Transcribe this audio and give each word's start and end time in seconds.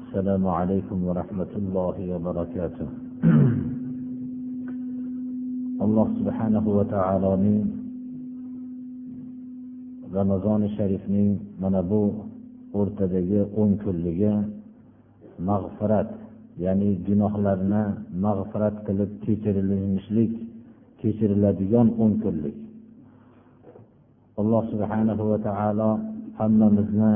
السلام 0.00 0.44
عليكم 0.46 0.98
ورحمة 1.08 1.52
الله 1.60 1.96
وبركاته 2.12 2.88
alloh 5.78 6.10
subhanahu 6.18 6.68
va 6.82 6.84
taoloning 6.90 7.62
ramazoni 10.10 10.74
sharifning 10.74 11.38
mana 11.62 11.86
bu 11.86 12.26
o'rtadagi 12.74 13.46
o'n 13.60 13.78
kunligi 13.82 14.32
mag'firat 15.48 16.10
ya'ni 16.64 16.98
gunohlarni 17.06 17.82
mag'firat 18.24 18.74
qilib 18.86 19.10
kechirilishlik 19.24 20.32
kechiriladigan 21.00 21.88
o'n 22.02 22.12
kunlik 22.22 22.56
alloh 24.40 24.62
subhanahu 24.72 25.22
va 25.30 25.38
taolo 25.48 25.90
hammamizni 26.38 27.12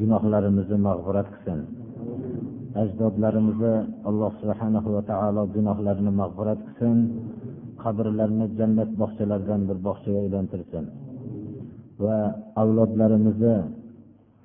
gunohlarimizni 0.00 0.78
mag'firat 0.88 1.28
qilsin 1.34 1.60
Ajdodlarimizni 2.81 3.75
alloh 4.09 4.31
subhanahu 4.41 4.89
va 4.95 5.01
taolo 5.11 5.43
gunohlarini 5.55 6.11
mag'firat 6.21 6.59
qilsin 6.65 6.97
qabrlarini 7.83 8.45
jannat 8.57 8.89
bog'chalaridan 9.01 9.61
bir 9.69 9.77
bog'chaga 9.87 10.19
aylantirsin 10.25 10.85
va 12.03 12.17
avlodlarimizni 12.61 13.55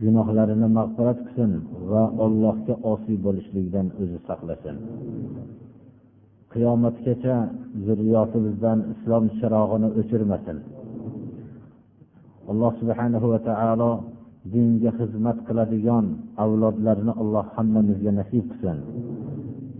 gunohlarini 0.04 0.68
mag'firat 0.78 1.18
qilsin 1.26 1.52
va 1.90 2.02
allohga 2.24 2.74
osiy 2.92 3.16
bo'lishlikdan 3.26 3.86
o'zi 4.02 4.18
saqlasin. 4.28 4.76
Qiyomatgacha 6.52 7.36
zurriyotimizdan 7.86 8.78
islom 8.92 9.24
chirog'ini 9.38 9.88
o'chirmasin. 10.00 10.56
Alloh 12.50 12.72
subhanahu 12.80 13.26
va 13.32 13.38
taolo 13.48 13.90
dinga 14.53 14.91
xizmat 14.99 15.37
qiladigan 15.47 16.05
avlodlarni 16.43 17.13
alloh 17.21 17.45
hammamizga 17.55 18.11
nasib 18.19 18.45
qilsin 18.51 18.79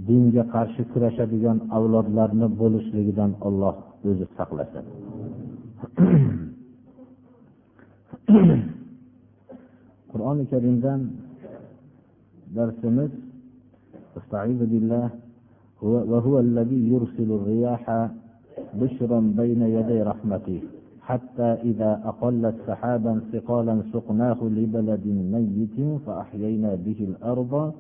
dinga 0.08 0.44
qarshi 0.53 0.83
kurashadigan 0.91 1.58
avlodlarni 1.77 2.47
bo'lishligidan 2.61 3.31
olloh 3.47 3.75
o'zi 4.09 4.25
saqlasin 4.38 4.85
qur'oni 10.11 10.44
karimdan 10.52 10.99
darsimiz 12.58 13.11
استعيذ 14.19 14.59
بالله 14.71 15.09
هو 15.83 15.94
وهو 16.11 16.35
الذي 16.39 16.81
يرسل 16.94 17.30
الرياح 17.39 17.83
بشرا 18.81 19.19
بين 19.39 19.61
يدي 19.77 20.02
رحمته 20.11 20.59
حتى 21.11 21.42
إذا 21.70 22.00
أقلت 22.05 22.55
سحابا 22.66 23.20
ثقالا 23.33 23.83
سقناه 23.92 24.39
لبلد 24.42 25.06
ميت 25.34 25.78
فأحيينا 26.06 26.75
به 26.75 26.98
الأرض 27.11 27.72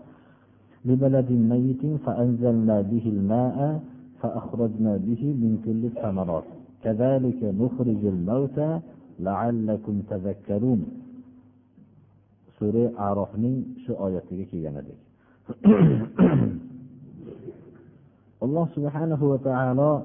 لبلد 0.84 1.30
ميت 1.32 1.82
فأنزلنا 2.06 2.80
به 2.80 3.02
الماء 3.06 3.80
فأخرجنا 4.22 4.96
به 4.96 5.22
من 5.42 5.52
كل 5.64 5.82
الثمرات. 5.90 6.44
كذلك 6.84 7.40
نخرج 7.44 8.02
الموتى 8.14 8.80
لعلكم 9.20 10.02
تذكرون. 10.10 10.80
سورة 12.58 12.92
أعرفني 12.98 13.62
شو 13.86 13.92
آياتك 14.06 14.40
كي 14.50 14.70
الله 18.44 18.68
سبحانه 18.76 19.20
وتعالى 19.24 20.02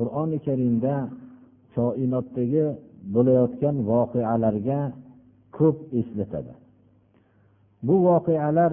qur'oni 0.00 0.38
karimda 0.46 0.94
koinotdagi 1.74 2.64
bo'layotgan 3.14 3.76
voqealarga 3.90 4.80
ko'p 5.56 5.78
eslatadi. 6.00 6.52
Bu 7.86 7.94
voqealar 8.08 8.72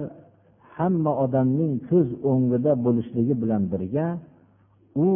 hamma 0.76 1.12
odamning 1.24 1.72
ko'z 1.90 2.08
o'ngida 2.30 2.72
bo'lishligi 2.84 3.34
bilan 3.42 3.62
birga 3.72 4.06
u 5.06 5.08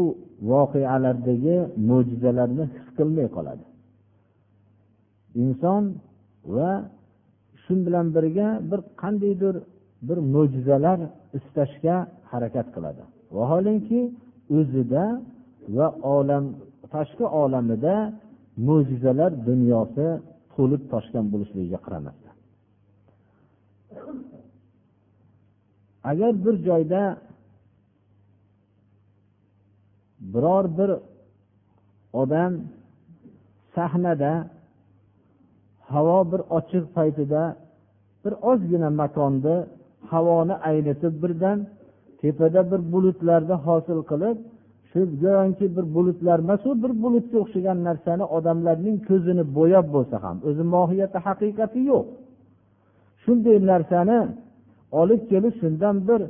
voqealardagi 0.52 1.56
mo'jizalarni 1.88 2.64
his 2.74 2.86
qilmay 2.96 3.28
qoladi. 3.36 3.64
Inson 5.42 5.82
va 6.54 6.70
shu 7.62 7.74
bilan 7.86 8.06
birga 8.16 8.48
bir 8.70 8.80
qandaydir 9.02 9.54
bir 10.08 10.18
mo'jizalar 10.34 10.98
istashga 11.38 11.96
harakat 12.30 12.66
qiladi. 12.74 13.02
Vaholanki 13.36 14.00
o'zida 14.58 15.04
va 15.76 15.86
olam 16.16 16.44
tashqi 16.94 17.26
olamida 17.42 17.94
mo'jizalar 18.66 19.30
dunyosi 19.48 20.06
to'lib 20.54 20.82
toshgan 20.92 21.24
bo'lishligiga 21.32 21.78
qaramasdan 21.86 22.34
agar 26.10 26.32
bir 26.44 26.54
joyda 26.68 27.02
biror 30.32 30.64
bir 30.78 30.90
odam 32.22 32.52
sahnada 33.74 34.32
havo 35.92 36.18
bir 36.32 36.40
ochiq 36.58 36.84
paytida 36.96 37.42
bir 38.24 38.32
ozgina 38.50 38.90
makonni 39.00 39.56
havoni 40.10 40.54
aynitib 40.70 41.14
birdan 41.22 41.58
tepada 42.20 42.60
bir 42.70 42.80
bulutlarni 42.92 43.56
hosil 43.66 44.00
qilib 44.10 44.36
shu 44.92 45.00
go'yoki 45.22 45.66
bir 45.76 45.84
bulutlar 45.94 46.38
emasu 46.44 46.68
bir 46.82 46.92
bulutga 47.02 47.36
o'xshagan 47.44 47.78
narsani 47.88 48.24
odamlarning 48.36 48.96
ko'zini 49.08 49.44
bo'yab 49.58 49.86
bo'lsa 49.94 50.16
ham 50.24 50.36
o'zi 50.48 50.64
mohiyati 50.74 51.18
haqiqati 51.26 51.80
yo'q. 51.90 52.06
Shunday 53.22 53.56
narsani 53.72 54.18
olib 55.00 55.22
kelib 55.30 55.54
shundan 55.60 55.96
bir 56.08 56.20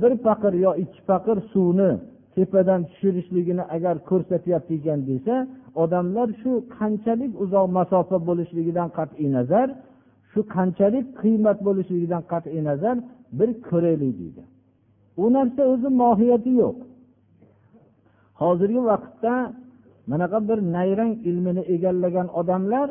bir 0.00 0.12
paqir 0.26 0.52
yo 0.64 0.70
ikki 0.84 1.00
paqir 1.10 1.36
suvni 1.52 1.90
tepadan 2.34 2.80
tushirishligini 2.90 3.64
agar 3.76 3.96
ko'rsatyapti 4.10 4.72
ekan 4.78 5.00
desa 5.10 5.34
odamlar 5.82 6.28
shu 6.42 6.52
qanchalik 6.78 7.32
uzoq 7.44 7.66
masofa 7.78 8.16
bo'lishligidan 8.28 8.88
qat'iy 8.98 9.28
nazar 9.36 9.68
shu 10.32 10.40
qanchalik 10.56 11.06
qiymat 11.20 11.58
bo'lishligidan 11.66 12.22
qat'iy 12.32 12.62
nazar 12.70 12.96
bir 13.38 13.50
ko'raylik 13.68 14.12
deydi. 14.20 14.42
U 15.22 15.24
narsa 15.36 15.62
o'zi 15.72 15.88
mohiyati 16.02 16.52
yo'q. 16.62 16.76
Hozirgi 18.40 18.80
vaqtda 18.90 19.34
manaqa 20.10 20.38
bir 20.48 20.58
nayrang 20.76 21.12
ilmini 21.28 21.62
egallagan 21.74 22.28
odamlar 22.40 22.88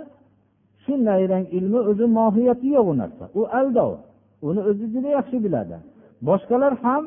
shu 0.84 0.94
nayrang 1.10 1.46
ilmi 1.58 1.80
o'zi 1.90 2.06
mohiyati 2.20 2.68
yo'q 2.76 2.88
u 2.92 2.96
narsa. 3.02 3.26
U 3.40 3.42
aldov 3.60 3.92
uni 4.48 4.62
o'zi 4.70 4.86
juda 4.94 5.10
yaxshi 5.18 5.38
biladi. 5.46 5.76
Boshqalar 6.28 6.74
ham 6.84 7.04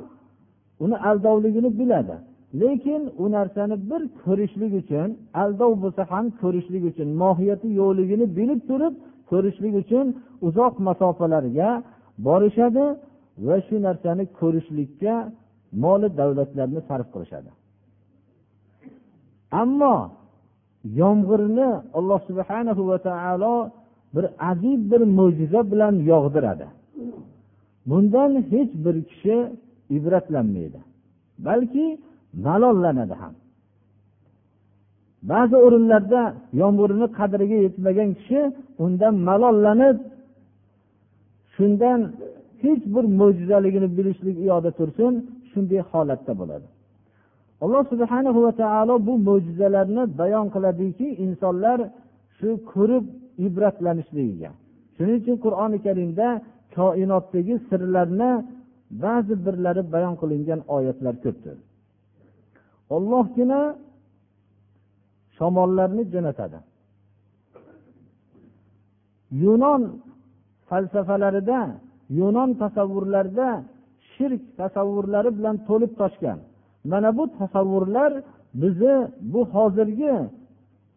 uni 0.84 0.97
aldovligini 1.08 1.70
biladi. 1.80 2.16
Lekin 2.60 3.03
u 3.22 3.25
narsani 3.36 3.76
bir 3.91 4.03
ko'rishlik 4.25 4.72
uchun 4.80 5.09
aldov 5.42 5.72
bo'lsa 5.82 6.03
ham 6.12 6.24
ko'rishlik 6.42 6.82
uchun 6.91 7.09
mohiyati 7.22 7.69
yo'qligini 7.80 8.26
bilib 8.38 8.60
turib 8.70 8.94
ko'rishlik 9.30 9.74
uchun 9.82 10.06
uzoq 10.47 10.74
masofalarga 10.88 11.70
borishadi 12.26 12.84
va 13.47 13.56
shu 13.66 13.77
narsani 13.86 14.24
ko'rishlikka 14.41 15.15
moli 15.84 16.09
davlatlarni 16.21 16.80
sarf 16.89 17.09
qilishadi. 17.15 17.50
Ammo 19.60 19.97
yomg'irni 21.01 21.69
alloh 21.99 22.21
subhana 22.28 22.72
va 22.91 22.99
taolo 23.09 23.57
bir 24.15 24.25
ajib 24.51 24.81
bir 24.93 25.03
mo'jiza 25.19 25.60
bilan 25.72 25.95
yog'diradi. 26.10 26.66
Bundan 27.91 28.31
hech 28.53 28.71
bir 28.84 28.97
kishi 29.10 29.37
ibratlanmaydi 29.97 30.81
balki 31.47 31.87
malollanadi 32.47 33.15
ham. 33.22 33.34
Ba'zi 35.31 35.57
o'rinlarda 35.66 36.22
yomg'irni 36.60 37.07
qadriga 37.19 37.57
yetmagan 37.66 38.10
kishi 38.19 38.41
undan 38.84 39.15
malollanib 39.28 39.97
shundan 41.54 42.01
hech 42.63 42.83
bir 42.95 43.04
mo'jizaligini 43.21 43.89
bilishlik 43.97 44.37
uyoqda 44.45 44.71
yoqda 44.71 44.71
tursin 44.78 45.13
shunday 45.51 45.81
holatda 45.91 46.33
bo'ladi. 46.41 46.66
Alloh 47.64 47.82
subhana 47.92 48.30
va 48.47 48.53
taolo 48.62 48.94
bu 49.06 49.12
mo'jizalarni 49.26 50.03
bayon 50.20 50.47
qiladiki 50.54 51.06
insonlar 51.24 51.78
shu 52.36 52.50
ko'rib 52.72 53.04
ibratlanishligiga. 53.47 54.50
Shuning 54.97 55.18
uchun 55.22 55.36
qur'oni 55.44 55.78
karimda 55.86 56.28
koinotdagi 56.76 57.54
sirlarni 57.68 58.30
ba'zi 59.04 59.34
birlari 59.44 59.82
bayon 59.94 60.14
qilingan 60.20 60.60
oyatlar 60.76 61.14
ko'pdir. 61.24 61.56
Ollohgina 62.97 63.60
shamollarni 65.36 66.03
jo'natadi. 66.12 66.58
Yunon 69.42 69.82
falsafalarida 70.68 71.60
yunon 72.18 72.50
tasavvurlarida 72.62 73.48
shirk 74.12 74.42
tasavvurlari 74.60 75.30
bilan 75.38 75.56
to'lib 75.68 75.92
toshgan. 76.00 76.38
Mana 76.90 77.10
bu 77.18 77.24
tasavvurlar 77.38 78.12
bizni 78.54 78.94
bu 79.32 79.40
hozirgi 79.54 80.14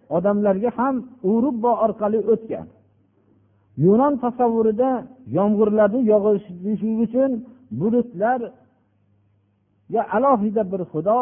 odamlarga 0.09 0.69
ham 0.77 0.95
urubbo 1.23 1.71
orqali 1.85 2.19
o'tgan. 2.33 2.67
Yunon 3.85 4.13
tasavvurida 4.23 4.91
yomg'irlarni 5.37 6.01
yog'ishi 6.11 6.89
uchun 7.05 7.31
bulutlarga 7.79 8.49
alohida 10.15 10.63
bir 10.71 10.81
xudo 10.91 11.19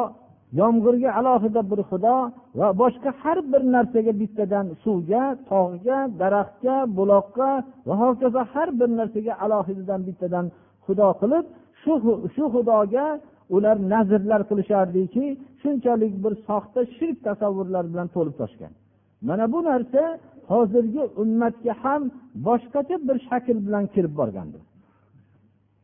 yomg'irga 0.60 1.10
alohida 1.20 1.62
bir 1.72 1.80
xudo 1.90 2.16
va 2.60 2.68
boshqa 2.82 3.10
har 3.22 3.38
bir 3.52 3.62
narsaga 3.76 4.14
bittadan 4.22 4.66
suvga 4.84 5.24
tog'ga 5.50 6.00
daraxtga 6.22 6.76
buloqqa 6.98 7.50
va 7.88 7.94
hokazo 8.04 8.42
har 8.54 8.70
bir 8.80 8.90
narsaga 9.00 9.34
alohidadan 9.46 10.02
bittadan 10.08 10.46
xudo 10.86 11.08
qilib 11.22 11.46
shu 11.82 11.94
shu 12.36 12.44
xudoga 12.54 13.06
ular 13.56 13.78
nazrlar 13.94 14.42
qilishardiki 14.50 15.26
shunchalik 15.62 16.14
bir 16.24 16.34
soxta 16.48 16.82
shirk 16.98 17.18
tasavvurlar 17.28 17.84
bilan 17.92 18.08
to'lib 18.16 18.36
toshgan. 18.42 18.72
Mana 19.28 19.46
bu 19.54 19.60
narsa 19.70 20.02
hozirgi 20.52 21.04
ummatga 21.22 21.74
ham 21.84 22.02
boshqacha 22.48 22.96
bir 23.08 23.18
shakl 23.28 23.58
bilan 23.66 23.86
kirib 23.94 24.14
borgandir 24.22 24.64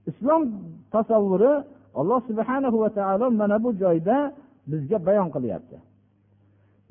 islom 0.10 0.44
tasavvuri 0.96 1.54
alloh 2.00 2.20
subhana 2.30 2.70
va 2.84 2.90
taolo 2.98 3.26
mana 3.42 3.58
bu 3.64 3.70
joyda 3.84 4.18
bizga 4.72 4.98
bayon 5.08 5.30
qilyapti. 5.36 5.78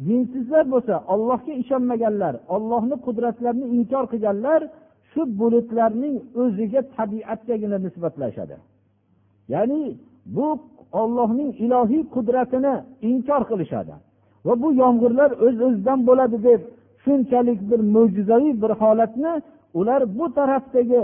Dinsizlar 0.07 0.65
bo'lsa 0.75 0.95
ollohga 1.15 1.53
ishonmaganlar 1.63 2.35
ollohni 2.55 2.97
qudratlarini 3.07 3.67
inkor 3.77 4.05
qilganlar 4.13 4.61
shu 5.11 5.21
bulutlarning 5.41 6.17
o'ziga 6.43 6.81
tabiatgagina 6.97 7.79
nisbatlashadi. 7.87 8.57
Ya'ni 9.55 9.81
bu 10.37 10.47
ollohning 11.01 11.51
ilohiy 11.65 12.03
qudratini 12.15 12.75
inkor 13.11 13.43
qilishadi. 13.51 13.95
Va 14.47 14.55
bu 14.63 14.69
yomg'irlar 14.83 15.31
o'z 15.31 15.41
öz 15.47 15.57
o'zidan 15.67 15.99
bo'ladi 16.09 16.39
deb 16.49 16.61
shunchalik 17.05 17.61
bir 17.71 17.81
mo'jizaviy 17.95 18.55
bir 18.63 18.73
holatni 18.83 19.33
ular 19.79 20.01
bu 20.19 20.27
tarafdagi 20.39 21.03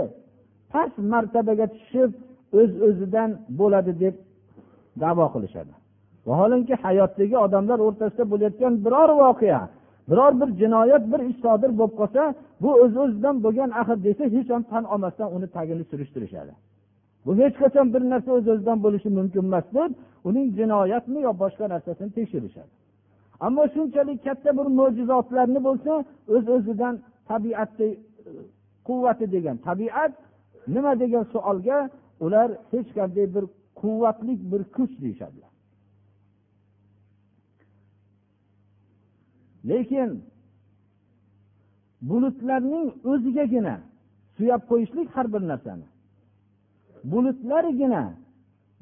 past 0.71 0.97
martabaga 1.11 1.67
tushib 1.75 2.11
o'z 2.59 2.71
öz 2.75 2.81
o'zidan 2.87 3.29
bo'ladi 3.59 3.93
deb 4.03 4.15
davo 5.03 5.25
qilishadi. 5.33 5.73
Vaholanki 6.27 6.75
hayotdagi 6.83 7.35
odamlar 7.45 7.79
o'rtasida 7.87 8.23
bo'layotgan 8.31 8.73
biror 8.85 9.09
voqea 9.23 9.61
biror 10.09 10.33
bir 10.41 10.49
jinoyat 10.61 11.03
bir 11.11 11.21
ish 11.29 11.39
sodir 11.45 11.71
bo'lib 11.79 11.95
qolsa 11.99 12.21
bu 12.63 12.69
o'z 12.83 12.91
öz 12.91 12.97
o'zidan 13.03 13.35
bo'lgan 13.45 13.69
axir 13.81 13.97
desa 14.07 14.23
hech 14.35 14.49
ham 14.53 14.63
tan 14.71 14.83
olmasdan 14.93 15.29
uni 15.35 15.47
tagini 15.55 15.83
surishtirishadi. 15.91 16.53
Bu 17.25 17.37
hech 17.37 17.55
qachon 17.61 17.87
bir 17.93 18.01
narsa 18.13 18.31
o'z 18.37 18.47
öz 18.47 18.53
o'zidan 18.53 18.79
bo'lishi 18.85 19.09
mumkin 19.17 19.43
emas 19.49 19.67
deb 19.77 19.91
uning 20.29 20.47
jinoyatmi 20.57 21.19
yo 21.27 21.31
boshqa 21.43 21.65
narsasini 21.73 22.11
tekshirishadi. 22.17 22.71
Ammo 23.45 23.63
shunchalik 23.73 24.19
katta 24.27 24.49
bir 24.57 24.67
mo'jizotlarni 24.79 25.59
bo'lsa 25.67 25.91
o'z 25.99 26.05
öz 26.35 26.45
o'zidan 26.55 26.95
tabiatni 27.29 27.87
e, 27.89 27.97
quvvati 28.87 29.25
degan 29.35 29.57
tabiat 29.67 30.13
nima 30.75 30.91
degan 31.03 31.23
savolga 31.33 31.79
ular 32.25 32.49
hech 32.73 32.89
qanday 32.97 33.27
bir 33.35 33.45
quvvatli 33.81 34.33
bir 34.51 34.61
kuch 34.75 34.93
deyishadilar. 35.03 35.51
Lekin 39.69 40.09
bulutlarning 42.09 42.87
o'zigagina 43.11 43.75
suyab 44.37 44.61
qo'yishlik 44.69 45.07
har 45.15 45.27
bir 45.33 45.43
narsani 45.51 45.87
bulutlargina 47.11 48.03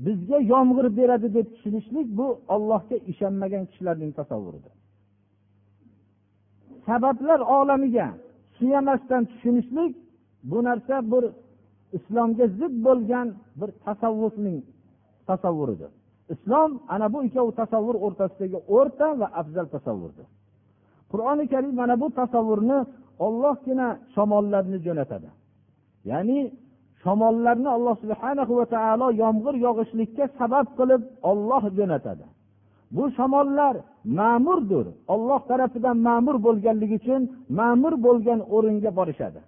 bizga 0.05 0.37
yomg'ir 0.53 0.87
beradi 0.97 1.27
deb 1.37 1.47
tushunishlik 1.53 2.07
bu 2.19 2.27
ollohga 2.55 2.97
ishonmagan 3.11 3.63
kishilarning 3.69 4.11
tasavvuridir 4.19 4.73
sabablar 6.85 7.39
olamiga 7.39 8.07
suyamasdan 8.57 9.23
tushunishlik 9.25 9.95
bu 10.43 10.63
narsa 10.63 11.11
bir 11.11 11.23
islomga 11.97 12.47
zid 12.47 12.73
bo'lgan 12.85 13.27
bir 13.59 13.69
tasavvufning 13.85 14.63
tasavvuridir. 15.27 15.91
Islom 16.33 16.71
ana 16.87 17.13
bu 17.13 17.23
ikkovi 17.27 17.51
tasavvur 17.61 17.95
o'rtasidagi 18.05 18.57
o'rta 18.75 19.07
va 19.19 19.27
afzal 19.41 19.65
tasavvurdir. 19.75 20.27
Qur'oni 21.11 21.45
karim 21.53 21.73
mana 21.81 21.95
bu 22.01 22.07
tasavvurni 22.19 22.79
ollohgina 23.25 23.87
shamollarni 24.15 24.77
jo'natadi. 24.85 25.29
Ya'ni 26.11 26.39
shamollarni 27.03 27.69
alloh 27.77 27.95
subhana 28.03 28.43
va 28.59 28.65
taolo 28.75 29.07
yomg'ir 29.23 29.55
yog'ishlikka 29.65 30.25
sabab 30.39 30.67
qilib 30.77 31.01
olloh 31.31 31.63
jo'natadi. 31.77 32.25
Bu 32.95 33.03
shamollar 33.17 33.75
ma'murdir 34.19 34.85
olloh 35.13 35.41
tarafidan 35.49 35.97
ma'mur 36.07 36.35
bo'lganligi 36.45 36.95
uchun 37.01 37.21
ma'mur 37.59 37.93
bo'lgan 38.05 38.39
o'ringa 38.55 38.91
borishadi. 38.99 39.41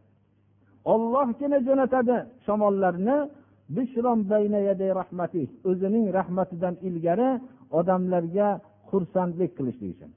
Ollohgina 0.94 1.58
jo'natadi 1.68 2.16
shamollarni. 2.46 3.18
O'zining 5.70 6.06
rahmatidan 6.18 6.76
ilgari 6.88 7.30
odamlarga 7.80 8.48
xursandlik 8.90 9.52
qilishlik 9.58 9.90
uchun. 9.96 10.12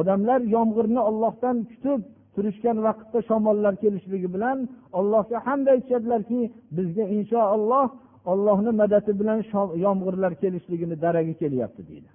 Odamlar 0.00 0.40
yomg'irni 0.54 1.00
ollohdan 1.10 1.56
kutib 1.70 2.00
turishgan 2.38 2.78
vaqtda 2.86 3.18
shamollar 3.28 3.74
kelishligi 3.82 4.28
bilan 4.34 4.58
allohga 4.98 5.38
hamd 5.46 5.66
aytishadilarki 5.74 6.40
bizga 6.76 7.04
inshaalloh 7.16 7.86
ollohni 8.32 8.72
madadi 8.80 9.12
bilan 9.20 9.38
yomg'irlar 9.86 10.32
kelishligini 10.42 10.96
daragi 11.04 11.34
kelyapti 11.42 11.82
deydi. 11.88 12.10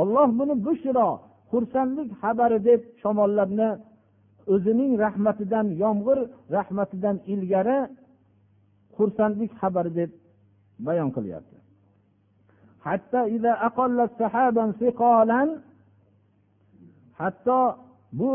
Olloh 0.00 0.28
buni 0.38 0.54
bushro 0.66 1.08
xursandlik 1.50 2.10
xabari 2.22 2.58
deb 2.68 2.80
shamollarni 3.02 3.70
o'zining 4.54 4.92
rahmatidan 5.04 5.66
yomg'ir 5.82 6.18
rahmatidan 6.56 7.16
ilgari 7.32 7.78
xursandlik 8.96 9.50
xabari 9.60 9.92
deb 10.00 10.10
bayon 10.86 11.10
qilyapti. 11.16 11.56
Hatto 17.20 17.60
bu 18.18 18.32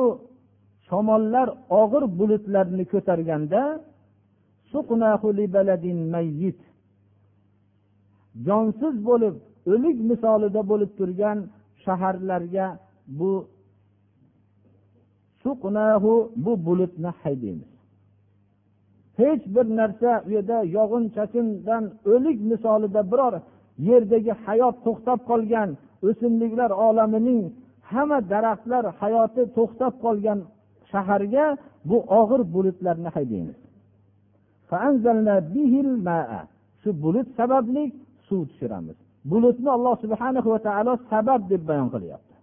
shamollar 0.88 1.48
og'ir 1.82 2.04
bulutlarni 2.20 2.86
ko'targanda 2.94 3.62
jonsiz 8.48 8.96
bo'lib 9.10 9.36
o'lik 9.74 9.98
misolida 10.10 10.62
bo'lib 10.72 10.92
turgan 11.00 11.38
shaharlarga 11.84 12.68
bu 13.20 13.32
suqnahu 15.44 16.14
bu 16.44 16.54
bulutni 16.66 17.12
haydaymiz 17.22 17.72
hech 19.20 19.44
bir 19.56 19.66
narsa 19.80 20.12
u 20.28 20.30
yerda 20.36 20.58
yog'in 20.78 21.06
chachindan 21.16 21.84
o'lik 22.14 22.38
misolida 22.52 23.02
biror 23.12 23.34
yerdagi 23.90 24.34
hayot 24.46 24.76
to'xtab 24.86 25.20
qolgan 25.30 25.70
o'simliklar 26.08 26.72
olamining 26.88 27.42
hamma 27.92 28.20
daraxtlar 28.32 28.84
hayoti 29.02 29.44
to'xtab 29.58 29.94
qolgan 30.06 30.40
saharga 30.96 31.46
bu 31.90 31.98
og'ir 32.20 32.42
bulutlarni 32.54 33.10
haydaymiz. 33.16 33.60
Shu 36.82 36.90
bulut 37.04 37.28
sababli 37.40 37.84
suv 38.28 38.42
tushiramiz. 38.50 38.98
Bulutni 39.32 39.70
alloh 39.78 39.96
subhana 40.04 40.40
va 40.54 40.60
taolo 40.68 40.94
sabab 41.12 41.42
deb 41.52 41.62
bayon 41.70 41.90
qilyapti. 41.96 42.36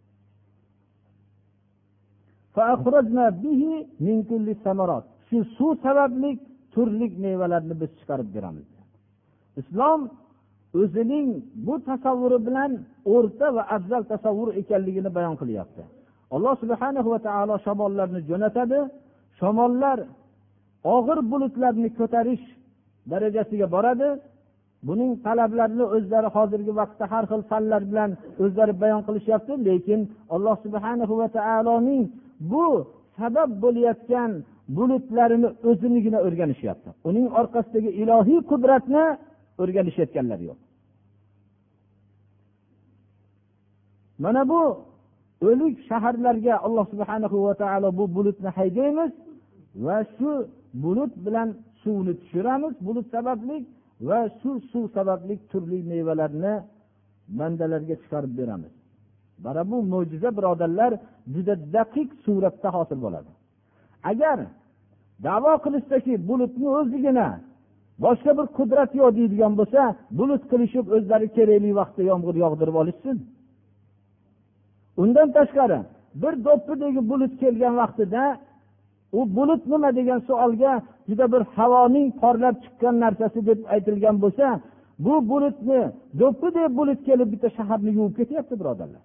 Shu 5.29 5.39
suv 5.57 5.73
sababli 5.85 6.31
turli 6.73 7.07
mevalarni 7.25 7.75
biz 7.81 7.91
chiqarib 7.99 8.29
beramiz. 8.37 8.69
Islom 9.61 10.01
o'zining 10.81 11.29
bu 11.67 11.75
tasavvuri 11.89 12.39
bilan 12.47 12.73
o'rta 13.15 13.47
va 13.57 13.63
afzal 13.77 14.03
tasavvur 14.13 14.49
ekanligini 14.61 15.11
bayon 15.17 15.37
qilyapti. 15.41 15.83
Alloh 16.35 16.55
subhana 16.63 17.01
va 17.13 17.19
taolo 17.29 17.55
shamollarni 17.67 18.21
jo'natadi. 18.31 18.81
Shamollar 19.39 19.99
og'ir 20.95 21.19
bulutlarni 21.31 21.89
ko'tarish 21.99 22.45
darajasiga 23.11 23.67
boradi. 23.75 24.09
Buning 24.89 25.13
talablarini 25.27 25.85
o'zlari 25.97 26.29
hozirgi 26.37 26.73
vaqtda 26.81 27.05
har 27.13 27.25
xil 27.31 27.43
fanlar 27.51 27.83
bilan 27.91 28.11
o'zlari 28.45 28.73
bayon 28.83 29.03
qilishyapti 29.07 29.53
lekin 29.69 30.01
alloh 30.35 30.57
subhana 30.65 31.05
va 31.21 31.29
taoloning 31.39 32.05
bu 32.53 32.67
sabab 33.19 33.51
bo'layotgan 33.65 34.31
bulutlarini 34.77 35.49
o'zinigina 35.71 36.19
o'rganishyapti. 36.27 36.91
Uning 37.09 37.27
orqasidagi 37.41 37.91
ilohiy 38.03 38.41
qudratni 38.51 39.05
o'rganishayotganlari 39.63 40.45
yo'q. 40.51 40.61
Mana 44.25 44.43
bu 44.51 44.61
o'lik 45.49 45.75
shaharlarga 45.89 46.55
alloh 46.67 46.85
subhana 46.93 47.27
va 47.47 47.55
taolo 47.63 47.89
bu 47.99 48.05
bulutni 48.17 48.51
haydaymiz 48.59 49.13
va 49.85 49.99
shu 50.15 50.31
bulut 50.85 51.13
bilan 51.27 51.49
suvni 51.83 52.13
tushiramiz. 52.21 52.75
Bulut 52.87 53.07
sababli 53.15 53.57
va 54.09 54.21
shu 54.41 54.51
suv 54.71 54.85
sababli 54.97 55.35
turli 55.51 55.79
mevalarni 55.91 56.55
bandalarga 57.39 57.95
chiqarib 58.03 58.33
beramiz. 58.41 58.73
Mana 59.45 59.63
bu 59.71 59.77
mo'jiza 59.93 60.31
birodarlar 60.39 60.93
juda 61.35 61.55
daqiq 61.77 62.09
suratda 62.25 62.69
hosil 62.77 62.99
bo'ladi. 63.05 63.31
Agar 64.11 64.39
davo 65.27 65.53
qilishsaki 65.65 66.13
bulutni 66.29 66.69
o'zigina 66.79 67.29
boshqa 68.05 68.33
bir 68.39 68.47
qudrat 68.59 68.91
yo'q 69.01 69.11
deydigan 69.19 69.53
bo'lsa 69.61 69.83
bulut 70.19 70.43
qilishib 70.51 70.87
o'zlari 70.97 71.29
kerakli 71.37 71.71
vaqtda 71.81 72.03
yomg'ir 72.11 72.35
yog'dirib 72.45 72.77
olishsin. 72.83 73.17
Undan 74.97 75.29
tashqari 75.37 75.81
bir 76.23 76.35
do'ppidagi 76.47 77.01
bulut 77.11 77.33
kelgan 77.43 77.75
vaqtida 77.83 78.23
u 79.19 79.21
bulut 79.37 79.63
nima 79.73 79.91
degan 79.99 80.21
savolga 80.29 80.73
juda 81.09 81.27
bir 81.33 81.43
havoning 81.57 82.09
porlab 82.21 82.57
chiqqan 82.65 82.95
narsasi 83.05 83.41
deb 83.49 83.59
aytilgan 83.75 84.17
bo'lsa 84.25 84.47
bu 85.05 85.15
bulutni 85.31 85.81
do'ppidek 86.21 86.69
bulut 86.79 87.01
kelib 87.09 87.29
bitta 87.33 87.49
shaharni 87.57 87.91
yuvib 87.99 88.15
ketyapti 88.19 88.55
birodarlar. 88.61 89.03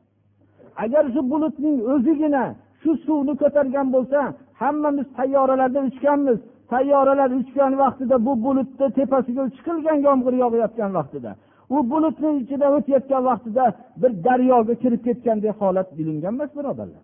Agar 0.83 1.03
shu 1.13 1.21
bulutning 1.31 1.77
o'zigina 1.93 2.43
shu 2.81 2.91
suvni 3.05 3.33
ko'targan 3.41 3.87
bo'lsa 3.95 4.19
hammamiz 4.61 5.07
tayyoralarda 5.17 5.79
uchganmiz. 5.89 6.39
Tayyoralar 6.73 7.29
uchgan 7.39 7.73
vaqtida 7.83 8.15
bu 8.27 8.33
bulutni 8.45 8.87
tepasiga 8.97 9.43
chiqilgan 9.55 9.97
yomg'ir 10.07 10.33
yog'ayotgan 10.43 10.91
vaqtida. 10.97 11.31
U 11.75 11.77
bulutni 11.91 12.29
ichida 12.41 12.67
o'tayotgan 12.75 13.23
vaqtida 13.29 13.65
bir 14.01 14.11
daryoga 14.25 14.73
kirib 14.81 15.01
ketgandek 15.07 15.55
holat 15.61 15.89
bilingan 15.97 16.33
emas 16.35 16.51
birodarlar. 16.57 17.03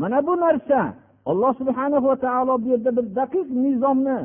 Mana 0.00 0.18
bu 0.26 0.34
narsa 0.44 0.80
alloh 1.30 1.52
subhana 1.60 1.98
va 2.06 2.14
taolo 2.26 2.54
bu 2.62 2.66
yerda 2.72 2.90
bir 2.96 3.06
daqiq 3.20 3.46
nizomni 3.64 4.20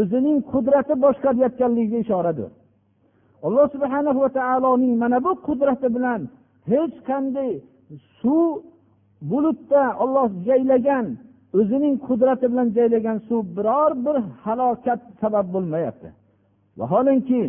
o'zining 0.00 0.38
qudrati 0.52 0.94
boshqarayotganligiga 1.04 1.98
ishoradir. 2.04 2.50
Alloh 3.46 3.66
subhana 3.74 4.10
va 4.22 4.28
taoloning 4.38 4.94
mana 5.02 5.18
bu 5.26 5.32
qudrati 5.48 5.88
bilan 5.96 6.20
hech 6.72 6.96
qanday 7.08 7.52
suv 8.20 8.50
bulutda 9.30 9.82
olloh 10.02 10.28
jaylagan 10.48 11.06
o'zining 11.58 11.94
qudrati 12.08 12.46
bilan 12.52 12.68
jaylagan 12.76 13.18
suv 13.28 13.42
biror 13.56 13.90
bir 14.04 14.16
halokat 14.44 15.00
sabab 15.20 15.46
bo'lmayapti. 15.54 16.08
Vaholanki 16.78 17.42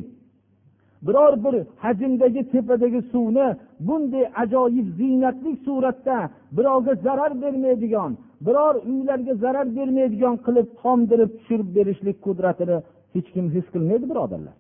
biror 1.08 1.34
bir 1.44 1.56
hajmdagi 1.84 2.42
tepadagi 2.54 3.02
suvni 3.02 3.48
bunday 3.80 4.26
ajoyib 4.44 4.88
ziynatli 5.00 5.52
suratda 5.66 6.18
birovga 6.58 6.94
zarar 6.96 7.42
bermaydigan 7.42 8.12
biror 8.42 8.76
uylarga 8.76 9.34
zarar 9.36 9.68
bermaydigan 9.76 10.36
qilib 10.46 10.68
tomdirib 10.82 11.32
tushirib 11.38 11.70
berishlik 11.76 12.18
qudratini 12.26 12.78
hech 13.14 13.28
kim 13.34 13.46
his 13.56 13.66
qilmaydi 13.74 14.06
birodarlar. 14.12 14.56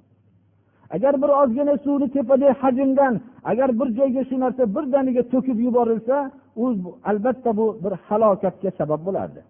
Agar 0.95 1.13
bir 1.21 1.29
ozgina 1.41 1.75
suvni 1.85 2.07
tepadagi 2.15 2.53
hajmdan 2.61 3.13
agar 3.51 3.69
bir 3.79 3.87
joyga 3.97 4.23
shu 4.29 4.35
narsa 4.43 4.63
birdaniga 4.75 5.23
to'kib 5.33 5.57
yuborilsa 5.67 6.17
u 6.63 6.65
albatta 7.09 7.57
bu 7.57 7.65
bir 7.83 7.93
halokatga 8.07 8.69
sabab 8.79 9.01
bo'lardi. 9.07 9.41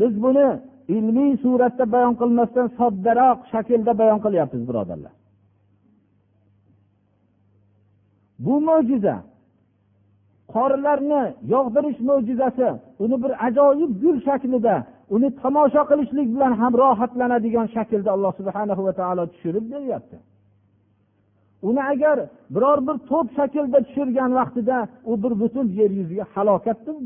Biz 0.00 0.12
buni 0.24 0.46
ilmiy 0.94 1.32
suratda 1.44 1.84
bayon 1.94 2.14
qilmasdan 2.20 2.68
soddaroq 2.78 3.38
shaklda 3.52 3.92
bayon 4.00 4.18
qilyapmiz 4.24 4.62
birodarlar. 4.68 5.14
Bu 8.44 8.54
mo'jiza 8.68 9.16
qorlarni 10.54 11.22
yog'dirish 11.54 12.00
mo'jizasi 12.08 12.68
uni 13.04 13.16
bir 13.22 13.32
ajoyib 13.46 13.92
gul 14.02 14.16
shaklida 14.28 14.74
uni 15.14 15.28
tomosha 15.42 15.82
qilishlik 15.90 16.28
bilan 16.34 16.52
ham 16.60 16.72
rohatlanadigan 16.82 17.66
shaklda 17.76 18.10
alloh 18.16 18.32
subhana 18.40 18.74
va 18.86 18.92
taolo 19.00 19.24
tushirib 19.32 19.64
beryapti. 19.72 20.16
Uni 21.68 21.82
agar 21.92 22.16
biror 22.54 22.78
bir 22.86 22.96
to'p 23.10 23.28
shaklda 23.38 23.78
tushirgan 23.86 24.30
vaqtida 24.38 24.78
u 25.10 25.12
bir 25.22 25.32
butun 25.40 25.66
yer 25.80 25.90
yuziga 25.98 26.24
halokatdir. 26.34 26.96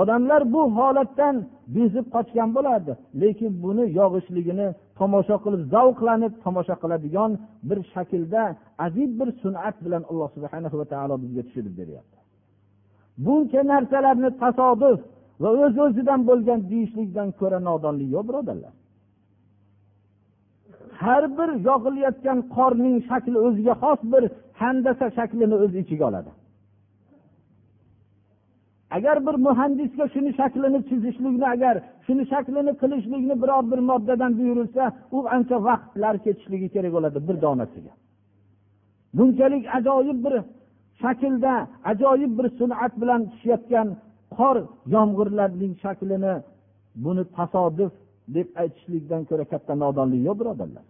Odamlar 0.00 0.52
bu 0.52 0.62
holatdan 0.76 1.36
bezib 1.76 2.06
qochgan 2.14 2.48
bo'lardi. 2.56 2.92
Lekin 3.22 3.52
buni 3.64 3.84
yog'ishligini 4.00 4.68
tomosha 4.98 5.36
qilib 5.44 5.62
zavqlanib 5.74 6.32
tomosha 6.44 6.76
qiladigan 6.82 7.30
bir 7.68 7.78
shaklda 7.94 8.42
ajib 8.86 9.10
bir 9.20 9.28
sun'at 9.42 9.76
bilan 9.84 10.02
alloh 10.10 10.28
subhana 10.36 10.68
va 10.80 10.86
taolo 10.92 11.14
bizga 11.22 11.42
tushirib 11.46 11.74
beryapti. 11.80 12.18
Buncha 13.24 13.60
narsalarni 13.72 14.30
tasodif 14.42 14.98
va 15.42 15.48
o'z 15.54 15.60
öz 15.66 15.76
o'zidan 15.84 16.20
bo'lgan 16.28 16.60
deyishlikdan 16.70 17.28
ko'ra 17.40 17.58
nodonlik 17.68 18.08
yo'q 18.14 18.24
birodarlar. 18.28 18.74
Har 21.02 21.24
bir 21.38 21.50
yog'ilayotgan 21.68 22.38
qorning 22.56 22.96
shakli 23.08 23.38
o'ziga 23.46 23.74
xos 23.82 24.00
bir 24.12 24.22
handasa 24.60 25.06
shaklini 25.16 25.56
o'z 25.64 25.72
ichiga 25.82 26.04
oladi. 26.10 26.30
Agar 28.96 29.16
bir 29.26 29.36
muhandisga 29.46 30.04
shuni 30.14 30.30
shaklini 30.40 30.80
chizishlikni 30.88 31.46
agar 31.54 31.74
shuni 32.06 32.24
shaklini 32.32 32.72
qilishlikni 32.82 33.34
biror 33.42 33.62
bir 33.72 33.80
moddadan 33.90 34.32
buyurilsa 34.38 34.84
u 35.16 35.18
ancha 35.36 35.56
vaqtlar 35.68 36.14
ketishligi 36.24 36.68
kerak 36.74 36.92
bo'ladi 36.96 37.18
bir 37.28 37.36
donasiga. 37.44 37.92
Bunchalik 39.16 39.64
ajoyib 39.78 40.18
bir 40.24 40.34
shaklda 41.02 41.54
ajoyib 41.90 42.32
bir 42.38 42.46
sun'at 42.58 42.92
bilan 43.02 43.20
tushayotgan 43.30 43.88
qor 44.38 44.56
yomg'irlarning 44.94 45.72
shaklini 45.84 46.34
buni 47.04 47.24
tasodif 47.36 47.92
deb 48.36 48.48
aytishlikdan 48.62 49.22
ko'ra 49.28 49.44
katta 49.52 49.72
nodonlik 49.84 50.20
yo'q 50.28 50.36
birodarlar. 50.40 50.84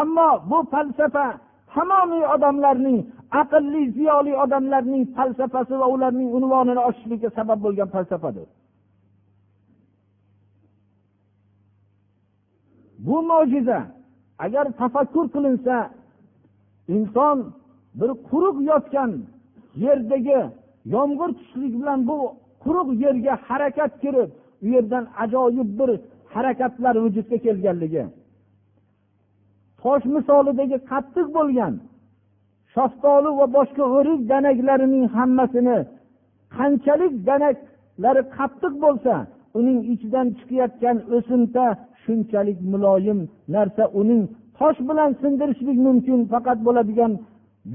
Ammo 0.00 0.28
bu 0.50 0.58
falsafa 0.72 1.26
tamomiy 1.74 2.24
odamlarning 2.34 2.98
aqlli 3.40 3.82
ziyoli 3.96 4.32
odamlarning 4.44 5.04
falsafasi 5.16 5.74
va 5.80 5.86
ularning 5.94 6.30
unvonini 6.38 6.82
ochishlikka 6.88 7.30
sabab 7.38 7.58
bo'lgan 7.64 7.88
falsafadir. 7.94 8.48
Bu 13.06 13.16
mo'jiza 13.30 13.80
agar 14.44 14.64
tafakkur 14.80 15.26
qilinsa 15.34 15.76
inson 16.96 17.38
bir 18.00 18.10
quruq 18.28 18.56
yotgan 18.70 19.10
yerdagi 19.84 20.40
yomg'ir 20.94 21.30
tushishlik 21.38 21.74
bilan 21.80 22.00
bu 22.08 22.16
quruq 22.64 22.88
yerga 23.04 23.34
harakat 23.48 23.92
kirib 24.02 24.30
u 24.64 24.66
yerdan 24.74 25.04
ajoyib 25.22 25.68
bir 25.78 25.90
harakatlar 26.34 26.94
vujudga 27.04 27.38
kelganligi. 27.46 28.04
Tosh 29.82 30.04
misolidagi 30.14 30.78
qattiq 30.90 31.26
bo'lgan 31.36 31.74
shaftoli 32.74 33.30
va 33.38 33.46
boshqa 33.56 33.84
o'rik 33.96 34.20
danaklarining 34.32 35.06
hammasini 35.16 35.78
qanchalik 36.56 37.14
danaklari 37.28 38.22
qattiq 38.36 38.74
bo'lsa 38.84 39.14
uning 39.58 39.78
ichidan 39.92 40.26
chiqayotgan 40.38 40.96
o'simta 41.16 41.66
shunchalik 42.02 42.58
muloyim 42.72 43.18
narsa 43.54 43.84
uning 44.00 44.22
tosh 44.58 44.78
bilan 44.88 45.10
sindirishlik 45.22 45.78
mumkin 45.86 46.20
faqat 46.32 46.58
bo'ladigan 46.66 47.12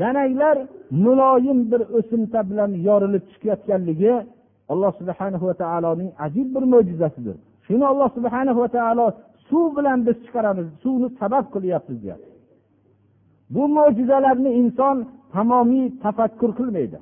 danaklar 0.01 0.57
muloyim 1.05 1.59
bir 1.71 1.81
o'simta 1.97 2.39
bilan 2.49 2.71
yorilib 2.87 3.23
chiqayotganligi 3.31 4.13
alloh 4.71 4.91
subhana 4.99 5.37
va 5.47 5.53
taoloning 5.63 6.11
ajib 6.25 6.47
bir 6.55 6.63
mo'jizasidir. 6.73 7.35
Shuni 7.65 7.85
alloh 7.91 8.09
subhana 8.17 8.51
va 8.61 8.67
taolo 8.77 9.07
suv 9.47 9.77
bilan 9.77 9.99
biz 10.07 10.17
chiqaramiz. 10.25 10.67
Suvni 10.83 11.09
sabab 11.19 11.45
qilyapmiz 11.53 11.97
deyapti. 12.03 12.31
Bu 13.49 13.63
mo'jizalarni 13.75 14.51
inson 14.61 14.97
tamomiy 15.33 15.85
tafakkur 16.03 16.51
qilmaydi. 16.59 16.99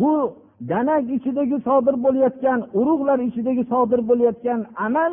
Bu 0.00 0.12
danak 0.68 1.04
ichidagi 1.16 1.56
sodir 1.66 1.96
bo'layotgan 2.04 2.60
urug'lar 2.78 3.18
ichidagi 3.28 3.64
sodir 3.72 4.00
bo'layotgan 4.08 4.60
amal 4.86 5.12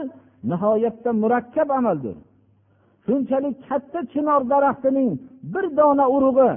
nihoyatda 0.51 1.11
murakkab 1.21 1.69
amaldir. 1.79 2.15
Shunchalik 3.05 3.55
katta 3.69 3.99
chinor 4.13 4.41
daraxtining 4.51 5.11
bir 5.53 5.65
dona 5.77 6.05
urug'i 6.15 6.51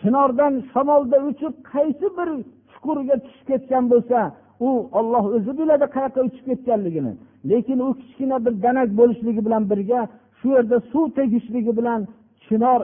chinordan 0.00 0.54
shamolda 0.72 1.18
uchib 1.30 1.54
qaysi 1.72 2.06
bir 2.18 2.28
chuqurga 2.70 3.16
tushib 3.24 3.44
ketgan 3.50 3.84
bo'lsa 3.92 4.18
u 4.66 4.68
olloh 4.98 5.24
o'zi 5.36 5.52
biladi 5.58 5.86
qayoqqa 5.94 6.20
uchib 6.28 6.44
ketganligini. 6.50 7.12
Lekin 7.50 7.78
u 7.86 7.88
kichkina 8.00 8.36
bir 8.44 8.54
danak 8.64 8.88
bo'lishligi 8.98 9.40
bilan 9.46 9.62
birga 9.70 10.00
shu 10.38 10.48
yerda 10.56 10.76
suv 10.92 11.04
tegishligi 11.18 11.72
bilan 11.78 12.00
chinor 12.44 12.80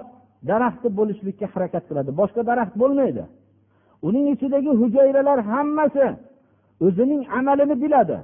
daraxti 0.50 0.88
bo'lishlikka 0.98 1.46
harakat 1.54 1.84
qiladi. 1.88 2.10
Boshqa 2.20 2.42
daraxt 2.50 2.74
bo'lmaydi. 2.82 3.24
Uning 4.06 4.26
ichidagi 4.34 4.70
hujayralar 4.80 5.38
hammasi 5.50 6.06
o'zining 6.86 7.22
amalini 7.38 7.76
biladi. 7.84 8.18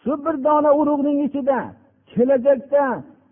Shu 0.00 0.12
bir 0.24 0.34
dona 0.46 0.70
urug'ning 0.80 1.18
ichida 1.26 1.58
kelajakda 2.12 2.84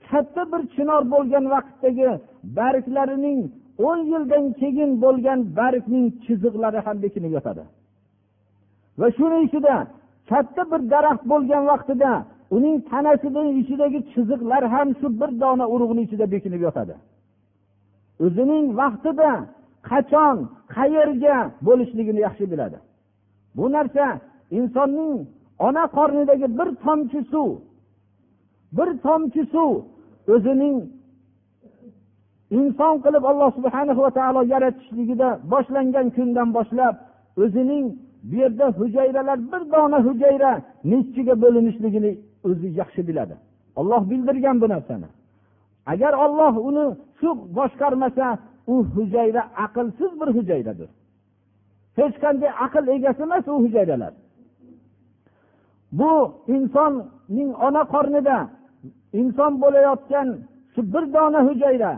katta 0.08 0.42
bir 0.52 0.62
chinor 0.74 1.02
bo'lgan 1.14 1.44
vaqtdagi 1.54 2.10
barglarining 2.58 3.40
o'n 3.88 3.98
yildan 4.12 4.44
keyin 4.60 4.90
bo'lgan 5.04 5.40
bargning 5.58 6.06
chiziqlari 6.24 6.80
ham 6.86 6.96
bekinib 7.04 7.32
yotadi. 7.36 7.64
Va 9.00 9.08
shuni 9.16 9.38
ichida 9.46 9.76
katta 10.30 10.62
bir 10.72 10.80
daraxt 10.92 11.24
bo'lgan 11.32 11.62
vaqtida 11.70 12.12
uning 12.56 12.76
tanasini 12.90 13.42
ichidagi 13.60 13.98
chiziqlar 14.12 14.62
ham 14.74 14.88
shu 14.98 15.06
bir 15.20 15.30
dona 15.42 15.64
urug'ni 15.74 16.00
ichida 16.06 16.26
bekinib 16.34 16.60
yotadi. 16.66 16.94
O'zining 18.24 18.64
vaqtida 18.80 19.30
qachon 19.90 20.36
qayerga 20.76 21.36
bo'lishligini 21.66 22.20
yaxshi 22.26 22.44
biladi. 22.52 22.78
Bu 23.56 23.64
narsa 23.76 24.04
insonning 24.58 25.14
ona 25.66 25.84
qornidagi 25.96 26.46
bir 26.58 26.68
tomchi 26.84 27.20
suv 27.32 27.50
bir 28.76 28.88
tomchi 29.04 29.42
suv 29.54 29.72
o'zining 30.34 30.76
inson 32.58 32.94
qilib 33.04 33.24
alloh 33.30 33.50
subhana 33.58 33.92
va 34.04 34.10
taolo 34.18 34.42
yaratishligida 34.54 35.28
boshlangan 35.52 36.06
kundan 36.16 36.48
boshlab 36.56 36.94
o'zining 37.44 37.84
bu 38.28 38.34
yerda 38.42 38.66
hujayralar 38.78 39.38
bir 39.52 39.62
dona 39.72 39.98
hujayra 40.06 40.52
nechchiga 40.92 41.34
bo'linishligini 41.42 42.12
o'zi 42.48 42.68
yaxshi 42.80 43.00
biladi. 43.08 43.34
Olloh 43.76 44.02
bildirgan 44.10 44.60
bu 44.60 44.68
narsani. 44.68 45.08
Agar 45.86 46.12
olloh 46.24 46.54
uni 46.68 46.96
shu 47.18 47.28
boshqarmasa 47.56 48.26
u 48.72 48.74
hujayra 48.94 49.42
aqlsiz 49.64 50.12
bir 50.20 50.28
hujayradir. 50.36 50.88
Hech 51.98 52.16
qanday 52.22 52.50
aql 52.66 52.84
egasi 52.96 53.22
emas 53.22 53.48
u 53.48 53.56
hujayralar. 53.64 54.12
Bu 55.98 56.12
insonning 56.54 57.50
ona 57.66 57.82
qornida 57.94 58.36
inson 59.20 59.52
bo'layotgan 59.62 60.28
shu 60.72 60.80
bir 60.92 61.04
dona 61.14 61.40
hujayra 61.48 61.92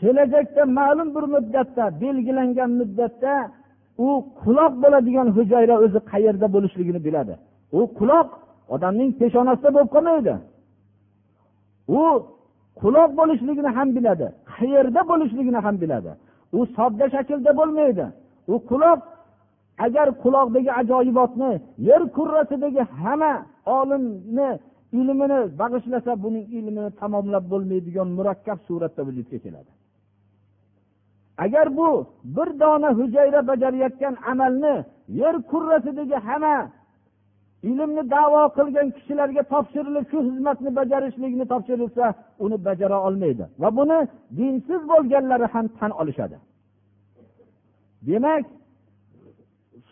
kelajakda 0.00 0.62
ma'lum 0.78 1.08
bir 1.16 1.24
muddatda 1.34 1.84
belgilangan 2.02 2.70
muddatda 2.80 3.34
u 4.06 4.08
quloq 4.42 4.72
bo'ladigan 4.82 5.28
hujayra 5.36 5.74
o'zi 5.84 6.00
qayerda 6.12 6.46
bo'lishligini 6.54 7.00
biladi. 7.06 7.34
U 7.78 7.80
quloq 7.98 8.28
odamning 8.74 9.10
peshonasida 9.20 9.70
bo'lib 9.74 9.90
qolmaydi. 9.96 10.34
U 12.00 12.02
quloq 12.80 13.10
bo'lishligini 13.20 13.70
ham 13.76 13.88
biladi 13.96 14.26
qayerda 14.54 15.00
bo'lishligini 15.10 15.60
ham 15.66 15.76
biladi. 15.82 16.12
U 16.58 16.60
sodda 16.76 17.06
shaklda 17.14 17.50
bo'lmaydi. 17.60 18.06
U 18.52 18.54
quloq 18.70 19.00
agar 19.86 20.08
quloqdagi 20.22 20.70
ajoyibotni 20.80 21.52
yer 21.88 22.02
kurrasidagi 22.16 22.82
hamma 23.00 23.32
olimni 23.78 24.48
ilmini 25.00 25.40
bag'ishlasa 25.60 26.12
buning 26.24 26.46
ilmini 26.58 26.90
tamomlab 27.00 27.44
bo'lmaydigan 27.52 28.08
murakkab 28.18 28.58
suratda 28.68 29.02
vujudga 29.08 29.38
keladi. 29.44 29.72
Agar 31.44 31.66
bu 31.78 31.90
bir 32.36 32.48
dona 32.60 32.90
hujayra 32.98 33.40
bajarayotgan 33.50 34.14
amalni 34.32 34.74
yer 35.20 35.34
kurrasidagi 35.50 36.18
hamma 36.28 36.56
ilmni 37.62 38.02
davo 38.10 38.42
qilgan 38.56 38.88
kishilarga 38.96 39.42
topshirilib 39.52 40.04
shu 40.10 40.18
xizmatni 40.28 40.70
bajarishlikni 40.78 41.44
topshirilsa 41.52 42.06
uni 42.44 42.56
bajara 42.66 42.98
olmaydi. 43.06 43.44
Va 43.62 43.68
buni 43.78 43.98
dinsiz 44.38 44.80
bo'lganlari 44.92 45.46
ham 45.54 45.66
tan 45.78 45.90
olishadi. 46.00 46.36
Demak 48.08 48.44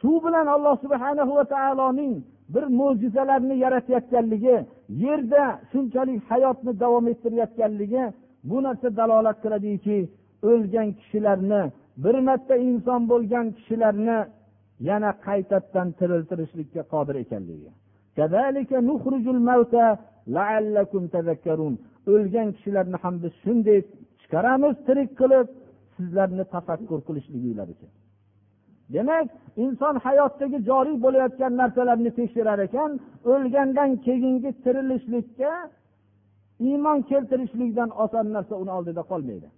suv 0.00 0.16
bilan 0.24 0.46
alloh 0.54 0.74
subhana 0.84 1.22
va 1.38 1.44
taoloning 1.54 2.14
bir 2.54 2.64
mo'jizalarni 2.78 3.54
yaratayotganligi 3.64 4.56
yerda 5.04 5.44
shunchalik 5.70 6.20
hayotni 6.30 6.72
davom 6.82 7.04
ettirayotganligi 7.12 8.04
bu 8.48 8.56
narsa 8.66 8.88
dalolat 8.96 9.38
qiladiki 9.44 9.98
o'lgan 10.50 10.88
kishilarni 10.98 11.62
bir 12.04 12.16
marta 12.26 12.56
inson 12.68 13.00
bo'lgan 13.10 13.46
kishilarni 13.56 14.18
yana 14.88 15.10
qaytadan 15.26 15.88
tiriltirishlikka 15.98 16.82
qodir 16.92 17.16
ekanligi. 17.24 17.70
O'lgan 22.12 22.48
kishilarni 22.56 22.98
ham 23.04 23.14
biz 23.22 23.32
shunday 23.42 23.78
chiqaramiz 24.20 24.74
tirik 24.86 25.10
qilib 25.20 25.46
sizlarni 25.96 26.44
tafakkur 26.54 27.00
qilishliginglar 27.08 27.68
uchun 27.74 27.90
demak 28.94 29.26
inson 29.64 29.94
hayotdagi 30.06 30.58
joriy 30.68 30.96
bo'layotgan 31.04 31.52
narsalarni 31.60 32.10
tekshirar 32.18 32.58
ekan 32.66 32.90
o'lgandan 33.32 33.90
keyingi 34.06 34.50
tirilishlikka 34.64 35.52
iymon 36.68 36.98
keltirishlikdan 37.10 37.90
oson 38.04 38.26
narsa 38.36 38.54
uni 38.62 38.72
oldida 38.78 39.02
qolmaydi. 39.10 39.48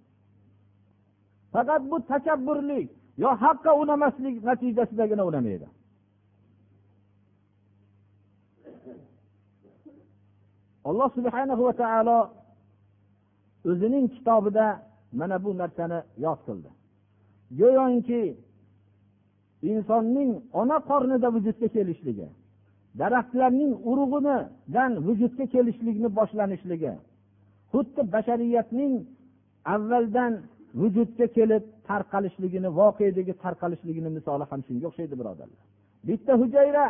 Faqat 1.53 1.81
bu 1.91 1.97
takabburlik 2.11 2.89
yo 3.17 3.29
haqqa 3.43 3.71
unamaslik 3.81 4.35
natijasidagina 4.49 5.23
unamaydi. 5.29 5.67
Alloh 10.89 11.09
subhana 11.17 11.53
va 11.59 11.73
taolo 11.83 12.19
o'zining 13.69 14.05
kitobida 14.15 14.65
mana 15.19 15.37
bu 15.43 15.49
narsani 15.61 15.99
yod 16.25 16.39
qildi. 16.47 16.69
Go'yoki 17.59 18.23
insonning 19.71 20.31
ona 20.61 20.77
qornida 20.89 21.27
vujudga 21.35 21.67
kelishligi 21.75 22.27
daraxtlarning 22.99 23.73
urug'idan 23.89 24.91
vujudga 25.07 25.45
kelishlikni 25.53 26.09
boshlanishligi 26.17 26.93
xuddi 27.71 28.01
bashariyatning 28.13 28.93
avvaldan 29.73 30.33
vujudga 30.81 31.27
kelib 31.37 31.63
tarqalishligini 31.89 32.69
voqedagi 32.79 33.33
tarqalishligini 33.43 34.09
misoli 34.17 34.45
ham 34.51 34.61
shunga 34.67 34.85
o'xshaydi 34.89 35.15
birodarlar. 35.19 35.59
Bitta 36.07 36.33
hujayra 36.41 36.85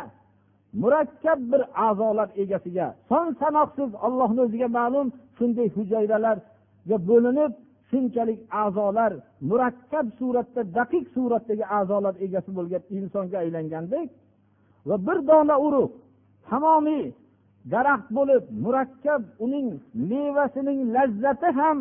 murakkab 0.82 1.38
bir 1.52 1.62
a'zolar 1.88 2.28
egasiga 2.42 2.86
son 3.08 3.26
sanoqsiz 3.40 3.90
ollohni 4.06 4.40
o'ziga 4.46 4.68
ma'lum 4.78 5.06
shunday 5.38 5.68
hujayralarga 5.76 6.96
bo'linib 7.10 7.52
shunchalik 7.90 8.40
a'zolar 8.62 9.12
murakkab 9.50 10.06
suratda 10.18 10.62
daqiq 10.78 11.04
suratdagi 11.16 11.64
a'zolar 11.78 12.14
egasi 12.26 12.50
bo'lgan 12.58 12.82
insonga 12.96 13.36
aylangandek 13.44 14.08
va 14.88 14.96
bir 15.06 15.18
dona 15.30 15.56
urug' 15.66 15.94
tamomiy 16.48 17.04
daraxt 17.72 18.08
bo'lib 18.18 18.44
murakkab 18.64 19.22
uning 19.44 19.68
mevasining 20.10 20.80
lazzati 20.96 21.48
ham 21.58 21.78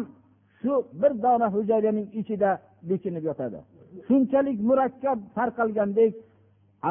shu 0.62 0.74
bir 1.02 1.12
dona 1.24 1.48
hujayraning 1.56 2.08
ichida 2.20 2.50
bekinib 2.89 3.24
yotadi. 3.30 3.60
Shunchalik 4.08 4.60
murakkab 4.70 5.20
tarqalgandek 5.38 6.13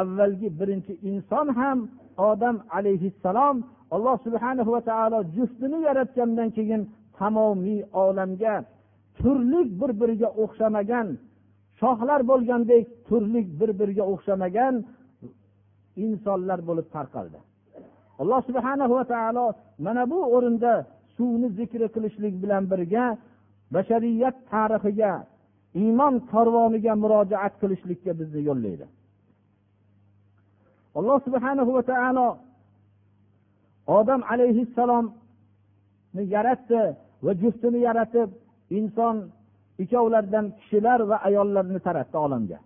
avvalgi 0.00 0.48
birinchi 0.61 0.92
inson 1.11 1.46
ham 1.59 1.79
odam 2.31 2.57
alayhissalom 2.76 3.57
alloh 3.94 4.16
subhana 4.26 4.62
va 4.74 4.81
taolo 4.90 5.18
juftini 5.37 5.79
yaratgandan 5.88 6.48
keyin 6.57 6.83
tamomiy 7.18 7.81
olamga 8.05 8.55
turli 9.18 9.61
bir 9.81 9.90
biriga 10.00 10.29
o'xshamagan 10.42 11.09
shoxlar 11.81 12.20
bo'lgandek 12.31 12.85
turli 13.09 13.40
bir 13.61 13.70
biriga 13.81 14.05
o'xshamagan 14.12 14.74
insonlar 16.05 16.59
bo'lib 16.68 16.87
tarqaldi. 16.96 17.38
Alloh 18.20 18.40
subhana 18.48 18.87
va 18.94 19.05
taolo 19.12 19.46
mana 19.85 20.02
bu 20.12 20.18
o'rinda 20.35 20.72
suvni 21.16 21.48
zikri 21.59 21.87
qilishlik 21.94 22.35
bilan 22.42 22.62
birga 22.72 23.05
bashariyat 23.74 24.37
tarixiga 24.50 25.12
iymon 25.83 26.14
korvoniga 26.33 26.92
murojaat 27.02 27.55
qilishlikka 27.61 28.12
bizni 28.20 28.40
yo'llaydi. 28.48 28.87
Alloh 30.98 31.18
subhana 31.26 31.62
va 31.68 31.83
taolo 31.92 32.29
odam 33.98 34.20
alayhissalomni 34.33 36.22
yaratdi 36.35 36.83
va 37.24 37.33
juftini 37.42 37.81
yaratib 37.88 38.31
inson 38.79 39.16
ikkovlaridan 39.83 40.46
kishilar 40.59 41.00
va 41.11 41.16
ayollarni 41.29 41.81
taratdi 41.87 42.16
olamga. 42.26 42.59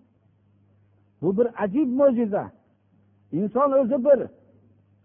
Bu 1.22 1.30
bir 1.38 1.46
ajib 1.64 1.90
mo'jiza. 2.00 2.44
Inson 3.38 3.70
o'zi 3.80 3.98
bir 4.06 4.20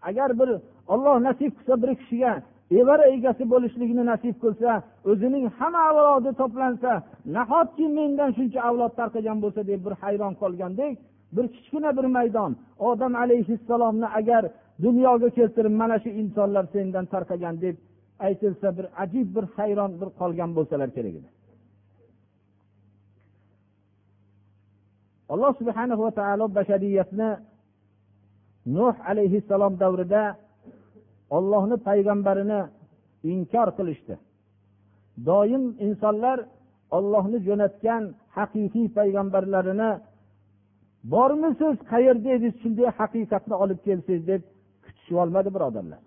agar 0.08 0.30
bir 0.40 0.50
olloh 0.92 1.16
nasib 1.28 1.52
qilsa 1.56 1.74
bir 1.82 1.90
kishiga 2.00 2.32
evara 2.70 3.04
egasi 3.16 3.44
bo'lishlikni 3.52 4.04
nasib 4.12 4.36
qilsa 4.44 4.70
o'zining 5.10 5.44
hamma 5.58 5.80
avlodi 5.90 6.30
to'plansa 6.40 6.92
nahotki 7.36 7.86
mendan 7.98 8.30
shuncha 8.36 8.60
avlod 8.68 8.92
tarqagan 9.00 9.38
bo'lsa 9.44 9.60
deb 9.70 9.80
bir 9.86 9.94
hayron 10.02 10.34
qolgandek 10.42 10.94
bir 11.36 11.48
kichkina 11.54 11.96
bir 11.96 12.04
maydon. 12.16 12.56
Odam 12.78 13.14
alayhissalomni 13.14 14.08
agar 14.18 14.42
dunyoga 14.82 15.28
keltirib 15.30 15.74
mana 15.82 15.96
shu 15.98 16.08
insonlar 16.08 16.64
sendan 16.74 17.06
tarqagan 17.14 17.60
deb 17.64 17.76
aytilsa 18.26 18.68
bir 18.78 18.86
ajib 19.02 19.28
bir 19.36 19.44
hayron 19.56 19.92
bir 20.00 20.08
qolgan 20.20 20.50
bo'lsalar 20.56 20.90
kerak 20.96 21.14
edi. 21.20 21.28
Alloh 25.32 25.52
subhanahu 25.60 26.02
va 26.06 26.10
taolo 26.20 26.54
bashariyatni 26.58 27.30
nuh 28.78 28.94
alayhissalom 29.10 29.72
davrida 29.82 30.22
ollohni 31.36 31.76
payg'ambarini 31.88 32.60
inkor 33.32 33.68
qilishdi. 33.78 34.14
Doim 35.28 35.64
insonlar 35.86 36.38
ollohni 36.96 37.38
jo'natgan 37.48 38.02
haqiqiy 38.36 38.86
payg'ambarlarini 38.98 39.90
bormisiz 41.12 41.74
qayerda 41.92 42.28
edingiz 42.36 42.54
shunday 42.62 42.88
haqiqatni 43.00 43.54
olib 43.62 43.80
kelsangiz 43.86 44.22
deb 44.30 44.42
kutishib 44.84 45.16
olmadi 45.22 45.48
birodarlar. 45.56 46.00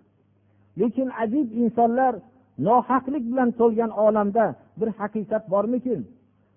Lekin 0.80 1.08
ajib 1.22 1.48
insonlar 1.62 2.12
nohaqlik 2.68 3.24
bilan 3.30 3.50
to'lgan 3.60 3.90
olamda 4.06 4.44
bir 4.80 4.88
haqiqat 5.00 5.44
bormikin? 5.52 6.00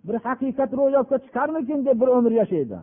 Bir 0.08 0.16
haqiqat 0.28 0.72
ro'yobga 0.80 1.18
chiqarmikin 1.26 1.80
deb 1.88 1.98
bir 2.02 2.10
umr 2.18 2.32
yashaydi? 2.42 2.78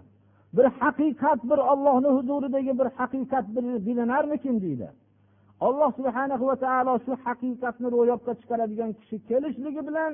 Bir 0.56 0.66
haqiqat 0.80 1.40
bir 1.50 1.58
ollohni 1.72 2.10
huzuridagi 2.16 2.72
bir 2.80 2.88
haqiqat 2.98 3.46
bir 3.54 3.64
bilinarmikin 3.86 4.56
deydi? 4.64 4.88
Alloh 5.66 5.90
subhana 5.98 6.34
va 6.50 6.56
taolo 6.64 6.92
shu 7.04 7.12
haqiqatni 7.24 7.88
ro'yobga 7.96 8.32
chiqaradigan 8.40 8.90
kishi 8.98 9.16
kelishligi 9.28 9.82
bilan 9.88 10.12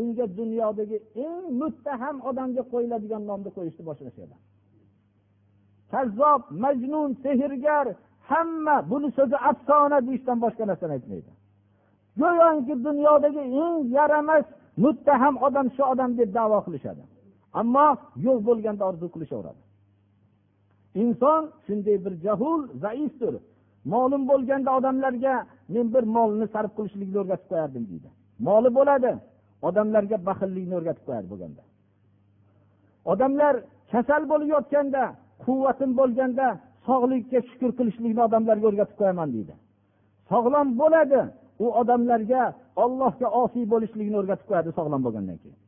unga 0.00 0.26
dunyodagi 0.38 0.98
eng 1.24 1.42
muttaham 1.60 2.16
odamga 2.28 2.62
qo'yiladigan 2.72 3.22
nomni 3.30 3.50
qo'yishni 3.56 3.82
boshlashadi. 3.88 4.34
Kazzob 5.92 6.40
majnun 6.64 7.10
sehrgar 7.24 7.86
hamma 8.30 8.76
buni 8.90 9.08
so'zi 9.18 9.36
afsona 9.50 9.98
deyishdan 10.06 10.38
boshqa 10.44 10.64
narsani 10.70 10.92
aytmaydi. 10.96 11.32
Go'yoki 12.20 12.74
dunyodagi 12.86 13.42
eng 13.62 13.76
yaramas 13.96 14.46
muttaham 14.84 15.34
odam 15.46 15.66
shu 15.76 15.82
odam 15.92 16.10
deb 16.18 16.30
davo 16.38 16.58
qilishadi. 16.66 17.02
Ammo 17.60 17.88
yo'q 18.26 18.38
bo'lganda 18.48 18.82
orzu 18.90 19.06
qilishaveradi. 19.14 19.60
Inson 21.02 21.42
shunday 21.66 21.96
bir 22.04 22.14
jahul 22.24 22.60
zaifdir. 22.84 23.34
Ma'lum 23.92 24.22
bo'lganda 24.30 24.70
odamlarga 24.78 25.34
men 25.74 25.86
bir 25.94 26.04
molni 26.16 26.46
sarf 26.54 26.70
qilishlikni 26.76 27.18
o'rgatib 27.22 27.48
qo'yardim 27.52 27.84
deydi. 27.90 28.08
Moli 28.46 28.70
bo'ladi 28.78 29.12
odamlarga 29.68 30.16
baxillikni 30.28 30.74
o'rgatib 30.78 31.04
qo'yadi 31.08 31.26
bo'lganda. 31.32 31.62
Odamlar 33.12 33.54
kasal 33.92 34.22
bo'lib 34.30 34.48
yotganda 34.56 35.02
quvvatim 35.44 35.90
bo'lganda 36.00 36.46
sog'likka 36.86 37.38
shukur 37.48 37.70
qilishlikni 37.78 38.22
odamlarga 38.28 38.66
o'rgatib 38.70 38.96
qo'yaman 39.00 39.28
deydi. 39.36 39.54
Sog'lom 40.30 40.68
bo'ladi 40.80 41.20
u 41.64 41.66
odamlarga 41.80 42.42
ollohga 42.84 43.28
osiy 43.42 43.64
bo'lishlikni 43.72 44.16
o'rgatib 44.22 44.46
qo'yadi 44.50 44.70
sog'lom 44.78 45.00
bo'lgandan 45.06 45.38
keyin. 45.42 45.58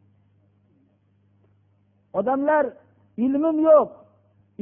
Odamlar 2.20 2.64
ilmim 3.26 3.56
yo'q 3.68 3.88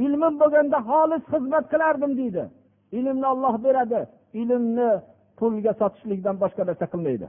ilmim 0.05 0.35
bo'lganda 0.43 0.79
xolis 0.91 1.23
xizmat 1.33 1.65
qilardim 1.73 2.13
deydi. 2.21 2.45
Ilmni 2.93 3.27
olloh 3.27 3.65
beradi. 3.65 4.01
Ilmni 4.33 4.91
pulga 5.39 5.73
sotishlikdan 5.81 6.37
boshqa 6.43 6.63
narsa 6.69 6.87
qilmaydi. 6.93 7.27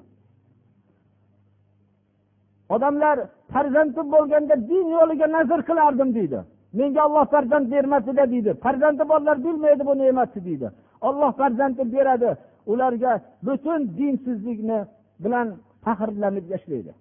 Odamlar 2.75 3.17
farzandim 3.51 4.07
bo'lganda 4.15 4.55
din 4.71 4.85
yo'liga 4.97 5.27
nazr 5.35 5.59
qilardim 5.69 6.09
deydi. 6.17 6.39
Menga 6.79 7.01
olloh 7.07 7.25
farzand 7.33 7.65
bermasida 7.73 8.23
deydi. 8.33 8.51
Farzandi 8.63 9.03
borlar 9.11 9.37
bilmaydi 9.45 9.83
bu 9.89 9.93
ne'matni 10.01 10.41
deydi. 10.47 10.67
Olloh 11.07 11.31
farzandni 11.39 11.85
beradi. 11.95 12.29
Ularga 12.71 13.11
butun 13.45 13.79
dinsizlikni 13.97 14.79
bilan 15.23 15.47
faxrlanib 15.85 16.45
yashaydi 16.53 16.93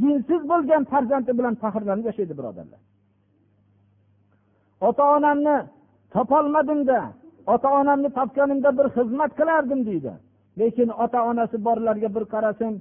dinsiz 0.00 0.42
bo'lgan 0.52 0.82
farzandi 0.92 1.32
bilan 1.38 1.54
faxrlanib 1.62 2.04
yashaydi 2.10 2.34
birodarlar. 2.38 2.80
Ota 4.88 5.04
onamni 5.16 5.56
topolmadimda. 6.14 7.00
Ota 7.46 7.68
onamni 7.80 8.10
topganimda 8.18 8.70
bir 8.78 8.86
xizmat 8.96 9.30
qilardim 9.38 9.86
deydi. 9.86 10.12
Lekin 10.58 10.88
ota 10.88 11.18
onasi 11.30 11.64
borlarga 11.66 12.08
bir 12.16 12.24
qarasin 12.34 12.72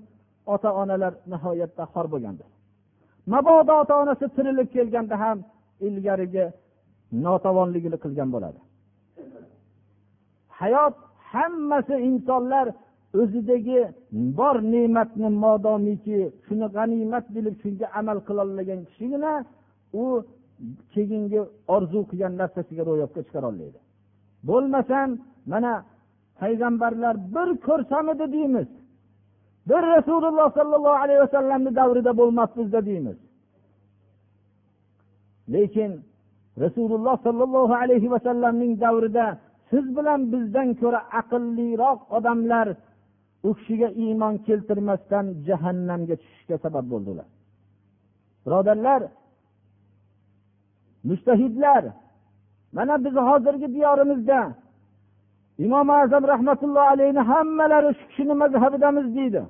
ota 0.45 0.69
onalar 0.81 1.13
nihoyatda 1.31 1.83
xor 1.93 2.05
bo'lgandir 2.13 2.47
mabodo 3.27 3.73
ota 3.81 3.93
onasi 4.01 4.25
tirilib 4.35 4.69
kelganda 4.75 5.15
ham 5.23 5.37
ilgarigi 5.87 6.45
notavonligini 7.25 7.97
qilgan 8.03 8.29
bo'ladi. 8.35 8.59
Hayot 10.59 10.95
hammasi 11.31 11.95
insonlar 12.09 12.67
o'zidagi 13.21 13.79
bor 14.39 14.55
ne'matni 14.73 15.29
modomiki 15.43 16.19
shuni 16.45 16.67
g'animat 16.75 17.25
bilib 17.35 17.55
shunga 17.63 17.87
amal 17.99 18.17
qilolmagan 18.27 18.79
kishigina 18.89 19.33
u 20.01 20.03
keyingi 20.93 21.41
orzu 21.75 21.99
qilgan 22.09 22.33
narsasiga 22.41 22.83
ro'yobga 22.89 23.21
chiqara 23.25 23.45
olmaydi. 23.51 23.79
Bo'lmasam 24.49 25.09
mana 25.51 25.73
payg'ambarlar 26.39 27.15
bir 27.35 27.49
ko'rsamidi 27.67 28.25
deymiz. 28.35 28.69
Bir 29.69 29.83
rasululloh 29.95 30.47
sollallohu 30.57 30.99
alayhi 31.03 31.21
vasallamni 31.25 31.71
davrida 31.75 32.11
bo'lmasmizda 32.17 32.79
deymiz. 32.85 33.17
Lekin 35.53 35.91
rasululloh 36.63 37.17
sollallohu 37.25 37.73
alayhi 37.83 38.11
vasallamning 38.11 38.73
davrida 38.81 39.25
siz 39.69 39.85
bilan 39.97 40.19
bizdan 40.33 40.69
ko'ra 40.81 40.99
aqlliroq 41.21 41.99
odamlar 42.17 42.67
u 43.47 43.49
kishiga 43.57 43.89
iymon 44.03 44.35
keltirmasdan 44.47 45.25
jahannamga 45.47 46.15
tushishga 46.21 46.57
sabab 46.65 46.85
bo'ldilar. 46.91 47.27
Birodarlar 48.45 49.01
mushtahidlar 51.09 51.83
mana 52.75 52.93
biz 53.05 53.15
hozirgi 53.29 53.67
diyorimizda 53.75 54.39
imom 55.65 55.89
azam 55.89 56.23
rahmatullohi 56.33 56.87
alayhi 56.95 57.21
hammalari 57.31 57.89
shu 57.97 58.03
kishini 58.09 58.33
mazhabidamiz 58.43 59.07
deydi. 59.17 59.41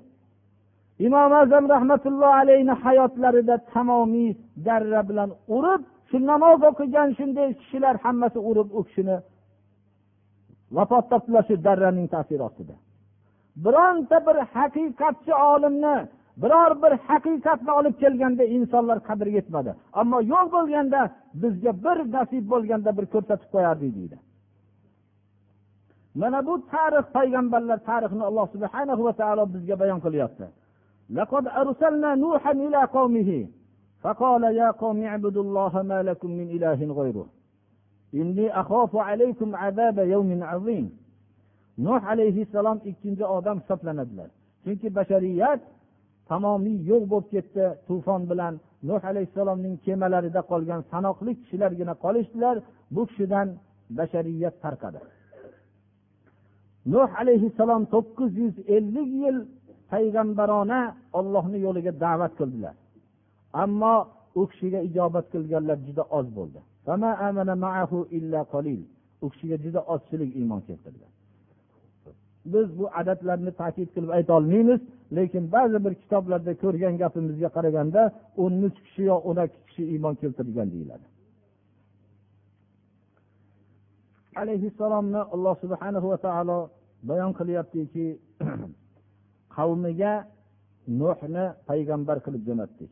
Imom 1.07 1.33
azam 1.41 1.69
rahmatullohi 1.75 2.35
alayhi 2.43 2.73
hayotlarida 2.83 3.55
tamomiy 3.73 4.31
darra 4.65 5.01
bilan 5.09 5.29
urib 5.55 5.81
shu 6.09 6.17
namoz 6.31 6.59
o'qigan 6.69 7.09
shunday 7.17 7.49
kishilar 7.59 7.95
hammasi 8.03 8.39
urib 8.49 8.69
u 8.77 8.81
kishini 8.87 9.17
vafot 10.75 11.05
topdilar 11.11 11.43
shu 11.49 11.55
darraning 11.67 12.07
ta'siri 12.13 12.43
ostida 12.49 12.75
bironta 13.63 14.17
bir 14.27 14.37
haqiqatchi 14.55 15.33
olimni 15.51 15.95
biror 16.42 16.72
bir 16.82 16.92
haqiqatni 17.08 17.72
olib 17.78 17.94
kelganda 18.02 18.44
insonlar 18.56 18.98
qadriga 19.08 19.36
yetmadi 19.40 19.70
ammo 20.00 20.18
yo'q 20.32 20.46
bo'lganda 20.56 21.00
bizga 21.42 21.72
bir 21.84 21.98
nasib 22.16 22.44
bo'lganda 22.52 22.90
bir 22.98 23.06
ko'rsatib 23.14 23.48
qo'yardik 23.54 23.90
deydi 23.98 24.16
mana 26.20 26.38
bu 26.48 26.54
tarix 26.72 27.06
payg'ambarlar 27.16 27.78
tarixini 27.90 28.24
alloh 28.30 28.46
subhana 28.54 28.92
va 29.06 29.12
taolo 29.20 29.42
bizga 29.54 29.74
bayon 29.82 30.00
qilyapti 30.06 30.48
لقد 31.18 31.44
أرسلنا 31.62 32.10
نوحا 32.24 32.52
إلى 32.66 32.80
قومه 32.96 33.30
فقال 34.02 34.42
يا 34.60 34.68
قوم 34.82 34.98
اعبدوا 35.10 35.42
الله 35.46 35.72
ما 35.90 35.98
لكم 36.08 36.30
من 36.38 36.46
إله 36.56 36.80
غيره 36.98 37.26
إني 38.20 38.46
أخاف 38.60 38.92
عليكم 39.08 39.48
عذاب 39.62 39.98
يوم 40.14 40.30
عظيم 40.50 40.86
nuh 41.78 42.00
alayhissalom 42.10 42.78
ikkinchi 42.90 43.24
odam 43.24 43.60
hisoblanadilar 43.60 44.28
chunki 44.64 44.88
bashariyat 44.96 45.60
tamomiy 46.29 46.77
yo'q 46.91 47.03
bo'lib 47.11 47.27
ketdi. 47.33 47.63
Tufon 47.87 48.21
bilan 48.31 48.53
nuh 48.89 49.01
alayhissalomning 49.11 49.75
kemalarida 49.85 50.41
qolgan 50.51 50.81
sanoqli 50.91 51.31
kishilargina 51.41 51.93
qolishdilar. 52.03 52.55
Bu 52.95 53.01
kishidan 53.09 53.47
bashariyat 53.97 54.55
tarqadi. 54.63 54.99
Nuh 56.93 57.09
alayhissalom 57.21 57.83
to'qqiz 57.93 58.31
yuz 58.43 58.55
ellik 58.75 59.09
yil 59.23 59.37
payg'ambarona 59.91 60.81
ollohni 61.19 61.59
yo'liga 61.65 61.91
da'vat 62.03 62.33
qildilar. 62.39 62.75
Ammo 63.63 63.95
u 64.39 64.41
kishiga 64.51 64.79
ijobat 64.89 65.25
qilganlar 65.33 65.77
juda 65.87 66.03
oz 66.17 66.27
bo'ldi. 66.37 66.59
U 69.23 69.27
kishiga 69.33 69.57
juda 69.65 69.81
ozchilik 69.93 70.31
iymon 70.39 70.61
keltirdi. 70.67 71.05
Biz 72.45 72.79
bu 72.79 72.89
adadlarni 72.99 73.51
ta'kid 73.51 73.89
qilib 73.93 74.09
aytolmaymiz 74.17 74.81
lekin 75.17 75.51
ba'zi 75.51 75.77
bir 75.85 75.93
kitoblarda 76.01 76.53
ko'rgan 76.63 76.95
gapimizga 77.01 77.49
qaraganda 77.55 78.01
o'n 78.43 78.53
uch 78.67 78.77
kishi 78.85 79.03
yo 79.11 79.15
o'n 79.29 79.37
ikki 79.45 79.59
kishi 79.67 79.83
iymon 79.93 80.15
keltirgan 80.21 80.67
deyiladi. 80.73 81.05
Alayhissalomni 84.41 85.21
alloh 85.33 85.55
subhana 85.63 85.99
va 86.11 86.17
taolo 86.25 86.59
bayon 87.09 87.31
qilyaptiki 87.39 88.05
qavmiga 89.55 90.13
nuhni 91.01 91.45
payg'ambar 91.69 92.17
qilib 92.25 92.43
jo'natdik. 92.49 92.91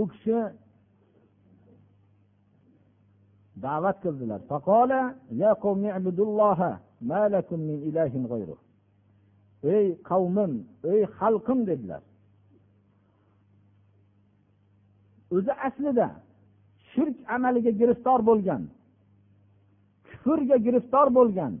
U 0.00 0.02
kishi 0.12 0.38
da'vat 3.64 3.96
qildilar. 4.04 4.40
Ey 9.74 9.86
qavmim 10.08 10.52
ey 10.92 11.02
xalqim 11.18 11.60
dedilar. 11.70 12.02
O'zi 15.34 15.52
aslida 15.66 16.08
shirk 16.90 17.16
amaliga 17.34 17.72
giriftor 17.80 18.20
bo'lgan 18.28 18.62
kufrga 20.08 20.56
giriftor 20.66 21.08
bo'lgan 21.18 21.52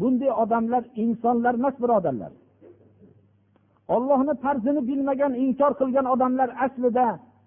bunday 0.00 0.30
odamlar 0.42 0.82
insonlar 1.04 1.54
emas 1.60 1.76
birodarlar. 1.82 2.32
Ollohni 3.94 4.34
farzini 4.44 4.82
bilmagan 4.90 5.32
inkor 5.44 5.72
qilgan 5.80 6.06
odamlar 6.14 6.48
aslida 6.64 7.06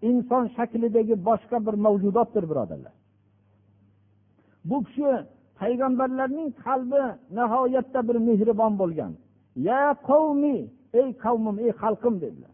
inson 0.09 0.43
shaklidagi 0.55 1.15
boshqa 1.29 1.57
bir 1.65 1.75
mavjudotdir 1.85 2.43
birodarlar. 2.51 2.93
Bu 4.69 4.77
kishi 4.85 5.09
payg'ambarlarning 5.63 6.49
qalbi 6.65 7.03
nihoyatda 7.37 7.99
bir 8.07 8.17
mehribon 8.27 8.73
bo'lgan. 8.81 9.11
Ya 9.69 9.83
qavmi 10.09 10.57
ey 10.99 11.09
qavmim 11.23 11.57
ey 11.65 11.71
xalqim 11.81 12.15
dedilar. 12.23 12.53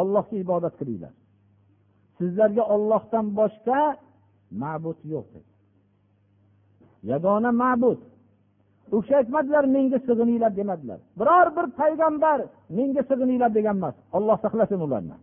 Ollohga 0.00 0.36
ibodat 0.44 0.74
qilinglar. 0.80 1.12
Sizlarga 2.18 2.64
ollohdan 2.74 3.26
boshqa 3.38 3.80
ma'bud 4.62 4.98
yo'q 5.12 5.28
yagona 7.10 7.50
ma'bud. 7.62 8.00
U 8.94 8.96
kishi 9.02 9.14
aytmadilar 9.20 9.64
menga 9.76 9.98
sig'ininglar 10.06 10.52
demadilar. 10.60 10.98
Biror 11.20 11.46
bir 11.56 11.66
payg'ambar 11.80 12.38
menga 12.76 13.02
sig'ininglar 13.10 13.50
degan 13.58 13.76
emas. 13.80 13.96
Olloh 14.16 14.36
saqlasin 14.44 14.80
ularni. 14.86 15.16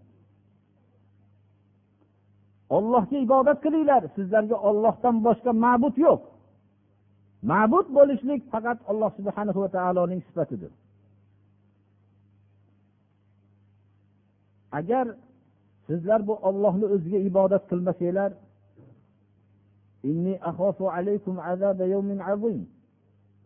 Ollohga 2.77 3.17
ibodat 3.25 3.57
qilinglar. 3.65 4.01
Sizlarga 4.15 4.57
ollohdan 4.69 5.15
boshqa 5.27 5.51
ma'bud 5.65 5.95
yo'q. 6.05 6.21
Ma'bud 7.51 7.87
bo'lishlik 7.97 8.41
faqat 8.53 8.79
alloh 8.91 9.11
subhana 9.17 9.51
va 9.63 9.69
taoloning 9.77 10.21
sifatidir. 10.27 10.71
Agar 14.79 15.05
sizlar 15.87 16.19
bu 16.27 16.33
ollohni 16.49 16.85
o'ziga 16.95 17.19
ibodat 17.29 17.63
qilmasanglar 17.71 18.31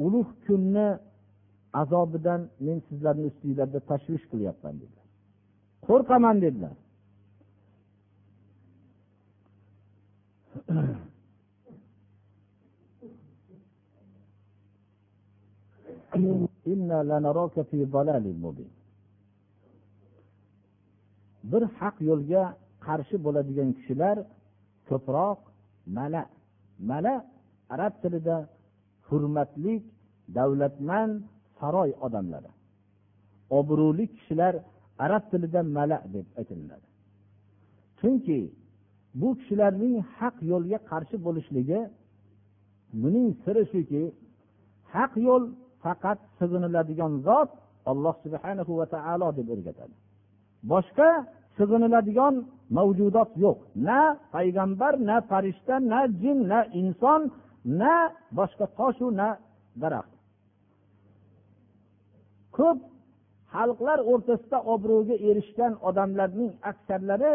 ulug' 0.06 0.32
kunni 0.46 0.88
azobidan 1.82 2.42
men 2.66 2.78
sizlarni 2.88 3.26
ustinglarda 3.32 3.80
tashvish 3.90 4.26
qilyapman 4.32 4.76
dedilar. 4.82 5.06
Qo'rqaman 5.88 6.38
dedilar. 6.46 6.76
bir 21.52 21.64
haq 21.80 21.96
yo'lga 22.10 22.44
qarshi 22.86 23.16
bo'ladigan 23.26 23.70
kishilar 23.78 24.18
ko'proq 24.90 25.40
mala. 25.98 26.24
Mala 26.90 27.16
arab 27.74 27.94
tilida 28.02 28.38
hurmatli 29.08 29.74
davlatmand 30.38 31.14
saroy 31.60 31.90
odamlari. 32.06 32.52
Obro'li 33.58 34.06
kishilar 34.16 34.54
arab 35.06 35.24
tilida 35.32 35.62
mala 35.78 35.98
deb 36.14 36.28
aytiladi. 36.40 36.88
Chunki 38.00 38.40
bu 39.20 39.28
kishilarning 39.40 39.96
haq 40.18 40.36
yo'lga 40.52 40.78
qarshi 40.90 41.16
bo'lishligi 41.26 41.80
buning 43.02 43.28
siri 43.44 43.64
shuki 43.74 44.04
haq 44.94 45.12
yo'l 45.28 45.44
faqat 45.84 46.20
sig'iniladigan 46.40 47.14
zot 47.28 47.50
alloh 47.92 48.16
subhana 48.24 48.64
va 48.80 48.86
taolo 48.96 49.28
deb 49.38 49.48
o'rgatadi. 49.54 49.96
Boshqa 50.72 51.10
sig'iniladigan 51.58 52.36
mavjudot 52.78 53.32
yo'q. 53.46 53.58
Na 53.88 54.00
payg'ambar 54.36 54.94
na 55.10 55.16
farishta 55.30 55.76
na 55.92 56.00
jin 56.22 56.40
na 56.52 56.60
inson 56.82 57.22
na 57.80 57.94
boshqa 58.38 58.66
toshu 58.78 59.08
na 59.20 59.28
daraxt. 59.82 60.16
Ko'p 62.56 62.78
xalqlar 63.54 64.00
o'rtasida 64.12 64.60
obro'ga 64.74 65.16
erishgan 65.30 65.74
odamlarning 65.88 66.52
aksarlari 66.72 67.34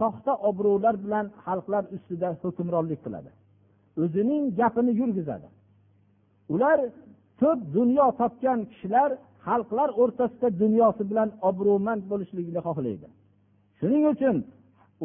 soxta 0.00 0.32
obro'lar 0.48 0.94
bilan 1.04 1.26
xalqlar 1.44 1.84
ustida 1.94 2.28
hukmronlik 2.42 3.00
qiladi. 3.04 3.30
O'zining 4.02 4.44
gapini 4.58 4.92
yurgizadi. 5.00 5.48
Ular 6.54 6.78
ko'p 7.40 7.60
dunyo 7.76 8.06
topgan 8.20 8.58
kishilar 8.70 9.10
xalqlar 9.46 9.88
o'rtasida 10.02 10.48
dunyosi 10.62 11.02
bilan 11.10 11.28
obro'mand 11.48 12.02
bo'lishligini 12.10 12.60
xohlaydi. 12.66 13.06
Shuning 13.78 14.04
uchun 14.12 14.36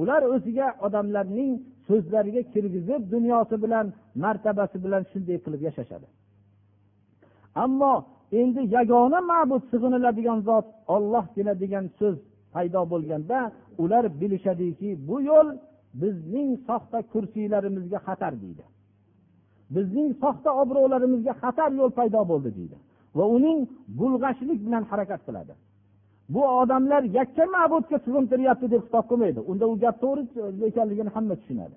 ular 0.01 0.21
o'ziga 0.35 0.67
odamlarning 0.85 1.51
so'zlariga 1.87 2.41
kirgizib 2.53 3.01
dunyosi 3.15 3.55
bilan 3.63 3.85
martabasi 4.23 4.77
bilan 4.85 5.03
shunday 5.11 5.37
qilib 5.43 5.61
yashashadi. 5.67 6.07
Ammo 7.63 7.93
endi 8.41 8.61
yagona 8.75 9.19
ma'bud 9.31 9.63
sig'iniladigan 9.71 10.39
zot 10.49 10.65
ollohgina 10.95 11.53
degan 11.63 11.85
so'z 11.99 12.17
paydo 12.53 12.81
bo'lganda 12.93 13.37
ular 13.83 14.05
bilishadiki 14.21 14.89
bu 15.07 15.17
yo'l 15.29 15.47
bizning 16.01 16.49
soxta 16.67 16.99
kursiylarimizga 17.11 17.99
xatar 18.07 18.33
deydi. 18.43 18.63
Bizning 19.75 20.09
soxta 20.23 20.49
obro'larimizga 20.61 21.33
xatar 21.43 21.69
yo'l 21.79 21.91
paydo 21.99 22.21
bo'ldi 22.31 22.49
deydi. 22.57 22.77
Va 23.17 23.25
uning 23.37 23.59
bulg'ashlik 23.99 24.59
bilan 24.65 24.83
harakat 24.91 25.21
qiladi. 25.27 25.53
Bu 26.33 26.41
odamlar 26.61 27.03
yakka 27.17 27.45
ma'budga 27.55 27.97
sig'intiryapti 28.05 28.67
deb 28.73 28.81
hisob 28.85 29.05
qilmaydi. 29.09 29.39
Unda 29.51 29.65
u 29.71 29.73
gap 29.83 29.95
to'g'ri 30.03 30.23
ekanligini 30.69 31.11
hamma 31.15 31.35
tushunadi. 31.41 31.75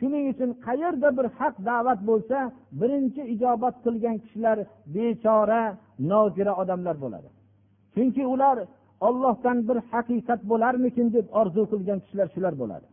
Shuning 0.00 0.24
uchun 0.32 0.50
qayerda 0.66 1.08
bir 1.18 1.26
haq 1.38 1.54
da'vat 1.68 2.00
bo'lsa 2.10 2.38
birinchi 2.80 3.22
ijobat 3.34 3.74
qilgan 3.84 4.16
kishilar 4.22 4.58
bechora 4.94 5.62
nozira 6.10 6.52
odamlar 6.62 6.96
bo'ladi. 7.04 7.28
Chunki 7.96 8.22
ular 8.34 8.56
ollohdan 9.06 9.58
bir 9.68 9.78
haqiqat 9.92 10.40
bo'larmikin 10.50 11.06
deb 11.16 11.26
orzu 11.40 11.62
qilgan 11.72 11.98
kishilar 12.04 12.28
shular 12.34 12.54
bo'ladi. 12.62 12.86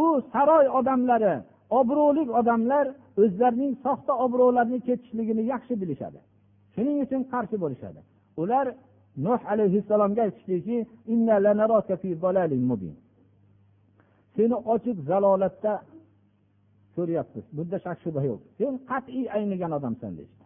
U 0.00 0.02
saroy 0.32 0.66
odamlari 0.78 1.34
obro'li 1.80 2.22
odamlar 2.40 2.86
o'zlarining 3.22 3.72
soxta 3.84 4.12
obro'larini 4.24 4.80
ketishligini 4.88 5.42
yaxshi 5.52 5.74
bilishadi. 5.82 6.18
Shuning 6.74 6.96
uchun 7.04 7.22
qarshi 7.32 7.56
bo'lishadi. 7.64 8.00
Ular 8.42 8.66
nuh 9.26 9.40
alayhissalomga 9.52 10.20
aytishdiki 10.26 10.76
seni 14.38 14.56
ochiq 14.74 14.98
zalolatda 15.10 15.72
ko'ryapmiz. 16.96 17.44
Bunda 17.56 17.76
shak 17.84 17.98
shubha 18.04 18.22
yo'q. 18.30 18.40
Sen 18.58 18.72
qat'iy 18.90 19.24
aynigan 19.36 19.72
odamsan 19.78 20.12
deyishdi. 20.18 20.37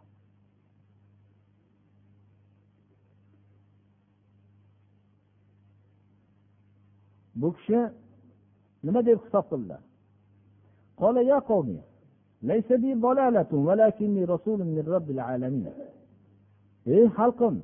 Bu 7.42 7.48
kishi 7.57 7.78
nima 8.85 9.00
deb 9.09 9.18
hisob 9.24 9.44
qildilar? 9.50 9.83
Ey 16.96 17.05
xalqim 17.18 17.55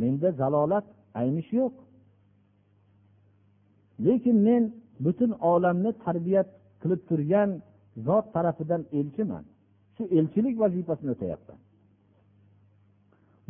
menda 0.00 0.28
zalolat 0.40 0.86
aynish 1.20 1.50
yo'q. 1.60 1.74
Lekin 4.06 4.36
men 4.46 4.62
butun 5.04 5.30
olamni 5.52 5.90
tarbiyat 6.04 6.48
qilib 6.82 7.00
turgan 7.08 7.50
zot 8.06 8.26
tarafidan 8.34 8.82
elchiman. 8.98 9.44
Shu 9.96 10.02
elchilik 10.18 10.56
vazifasini 10.62 11.10
o'tayapman. 11.14 11.58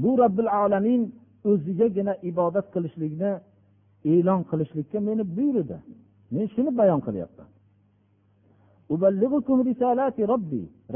Bu 0.02 0.10
robbil 0.22 0.50
alamin 0.64 1.02
o'zigagina 1.50 2.14
ibodat 2.30 2.66
qilishlikni 2.74 3.32
e'lon 4.12 4.40
qilishlikka 4.50 4.98
meni 5.08 5.22
buyurdi. 5.36 5.78
Men 6.34 6.46
shuni 6.54 6.70
bayon 6.80 7.00
qilyapman. 7.06 7.48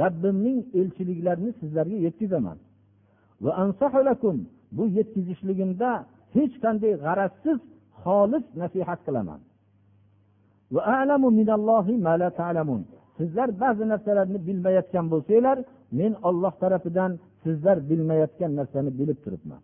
Robbimning 0.00 0.58
elchiliklarini 0.80 1.50
sizlarga 1.60 1.96
yetkazaman 2.06 2.58
bu 4.76 4.84
yetkazishligimda 4.96 5.90
hech 6.34 6.54
qanday 6.64 6.92
g'arazsiz 7.04 7.58
xolis 8.02 8.44
nasihat 8.60 9.00
qilaman. 9.06 9.40
Sizlar 13.18 13.48
ba'zi 13.62 13.84
narsalarni 13.92 14.38
bilmayotgan 14.48 15.06
bo'lsanglar 15.12 15.58
men 15.98 16.12
olloh 16.28 16.54
tarafidan 16.62 17.12
sizlar 17.42 17.76
bilmayotgan 17.90 18.52
narsani 18.58 18.90
bilib 18.98 19.18
turibman. 19.24 19.62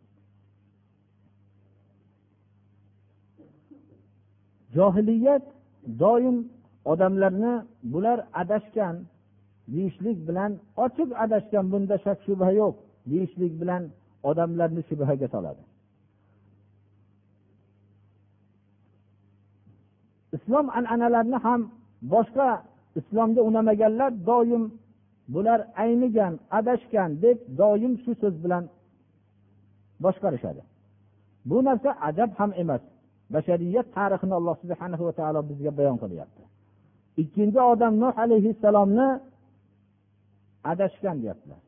Johiliyat 4.77 5.45
doim 6.03 6.37
odamlarni 6.93 7.55
bular 7.93 8.19
adashgan 8.43 8.97
deyishlik 9.73 10.19
bilan 10.29 10.51
ochiq 10.85 11.11
adashgan 11.25 11.65
bunda 11.73 11.97
shak 12.05 12.19
shubha 12.27 12.51
yo'q 12.61 12.75
deyishlik 13.11 13.53
bilan 13.61 13.83
odamlarni 14.31 14.83
shubhaga 14.89 15.29
soladi. 15.35 15.63
Islom 20.37 20.67
an'analarini 20.79 21.39
ham 21.47 21.61
boshqa 22.15 22.49
islomga 22.99 23.43
unamaganlar 23.49 24.11
doim 24.31 24.65
bular 25.35 25.61
aynigan 25.85 26.33
adashgan 26.59 27.11
deb 27.25 27.39
doim 27.61 27.93
shu 28.03 28.13
so'z 28.21 28.35
bilan 28.45 28.65
boshqarishadi. 30.05 30.63
Bu 31.49 31.57
narsa 31.67 31.91
ajab 32.09 32.31
ham 32.39 32.51
emas. 32.63 32.83
bashariyat 33.34 33.88
tarixini 33.98 34.34
alloh 34.40 34.56
subhana 34.64 34.96
va 35.08 35.14
taolo 35.20 35.40
bizga 35.50 35.72
bayon 35.80 35.98
qilyapti 36.04 36.44
ikkinchi 37.22 37.60
odam 37.74 37.94
nuh 38.04 38.14
alayhissalomni 38.24 39.08
adashgan 40.72 41.18
deyaptilar 41.24 41.62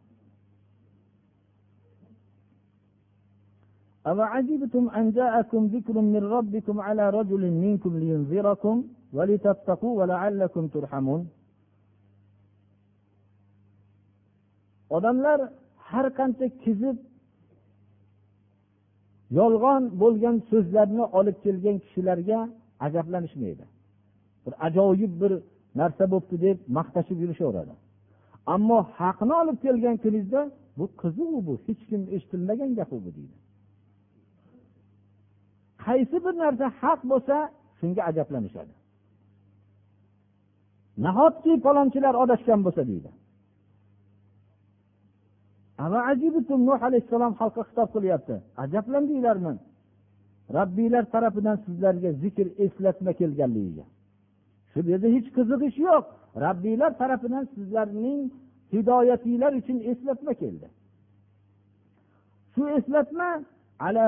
أوعجبتم 4.12 4.84
أن 5.00 5.06
جاءكم 5.12 5.62
ذكر 5.76 5.96
من 6.14 6.24
ربكم 6.38 6.76
على 6.88 7.10
رجل 7.10 7.44
منكم 7.52 7.92
لينذركم 8.02 8.76
ولتتقوا 9.14 9.94
ولعلكم 10.00 10.64
ترحمون 10.68 11.22
odamlar 14.98 15.40
har 15.90 16.06
qancha 16.18 16.48
kizib 16.64 16.98
yolg'on 19.39 19.83
bo'lgan 20.03 20.37
so'zlarni 20.51 21.05
olib 21.19 21.37
kelgan 21.45 21.77
kishilarga 21.85 22.39
ajablanishmaydi. 22.87 23.65
Bir 24.45 24.55
ajoyib 24.67 25.13
bir 25.23 25.33
narsa 25.81 26.05
bo'libdi 26.13 26.37
deb 26.47 26.59
maqtashib 26.79 27.19
yurishaveradi. 27.25 27.75
Ammo 28.55 28.79
haqni 28.99 29.35
olib 29.43 29.59
kelgan 29.65 29.97
kuningizda 30.03 30.41
bu 30.79 30.85
qiziq 31.03 31.31
bu 31.47 31.55
hech 31.67 31.83
kim 31.91 32.03
eshitilmagan 32.15 32.71
gap 32.79 32.91
bu 33.07 33.11
deydi. 33.17 33.37
Qaysi 35.85 36.17
bir 36.25 36.35
narsa 36.45 36.67
haq 36.81 37.01
bo'lsa 37.11 37.37
shunga 37.79 38.03
ajablanishadi. 38.11 38.75
Nahotki 41.05 41.53
palonchilar 41.65 42.15
adashgan 42.23 42.61
bo'lsa 42.67 42.83
deydi. 42.91 43.11
Nuh 46.69 46.81
alayhissalom 46.87 47.33
xalqqa 47.41 47.63
xitob 47.69 47.89
qilyapti. 47.95 48.35
Ajablandinglarmi 48.63 49.55
robbiylar 50.57 51.05
tarafidan 51.15 51.57
sizlarga 51.65 52.11
zikr 52.23 52.47
eslatma 52.65 53.13
kelganligiga. 53.21 53.85
Shu 54.71 54.79
yerda 54.93 55.09
hech 55.17 55.29
qiziqish 55.37 55.79
yo'q. 55.89 56.05
Robbiylar 56.45 56.91
tarafidan 57.01 57.45
sizlarning 57.55 58.21
hidoyatinglar 58.75 59.53
uchun 59.61 59.79
eslatma 59.91 60.33
keldi. 60.43 60.67
Shu 62.55 62.63
eslatma 62.79 63.29
ala 63.87 64.05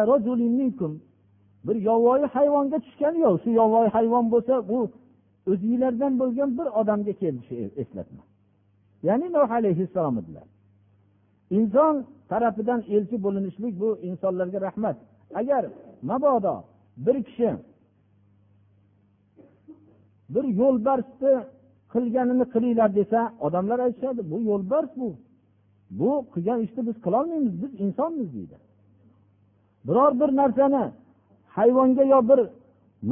bir 1.66 1.76
yovvoyi 1.76 2.26
hayvonga 2.36 2.78
tushgani 2.84 3.18
yo'q 3.26 3.36
shu 3.42 3.50
yovvoyi 3.60 3.88
hayvon 3.96 4.24
bo'lsa 4.32 4.54
bu 4.70 4.78
o'zinglardan 5.50 6.12
bo'lgan 6.20 6.50
bir 6.58 6.66
odamga 6.80 7.12
keldi 7.22 7.42
shu 7.48 7.54
e-, 7.64 7.74
eslatma. 7.82 8.22
Ya'ni 9.08 9.26
nuh 9.36 9.50
alayhissalom 9.58 10.16
edilar 10.22 10.46
inson 11.56 11.94
tarafidan 12.30 12.80
elchi 12.94 13.16
bo'linishlik 13.24 13.74
bu 13.82 13.88
insonlarga 14.08 14.60
rahmat. 14.66 14.96
Agar 15.40 15.62
mabodo 16.10 16.54
bir 17.06 17.16
kishi 17.26 17.50
bir 20.34 20.44
yo'lbarsni 20.60 21.34
qilganini 21.92 22.44
qilinglar 22.54 22.90
desa 22.98 23.20
odamlar 23.46 23.78
aytishadi 23.86 24.20
bu 24.30 24.36
yo'lbars 24.50 24.90
bu. 25.00 25.08
Bu 26.00 26.10
qilgan 26.32 26.58
ishni 26.66 26.80
biz 26.88 26.96
qilolmaymiz 27.04 27.54
biz 27.62 27.72
insonmiz 27.84 28.28
deydi. 28.36 28.56
Biror 29.86 30.12
bir 30.20 30.30
narsani 30.40 30.84
hayvonga 31.56 32.04
yo 32.12 32.20
bir 32.30 32.40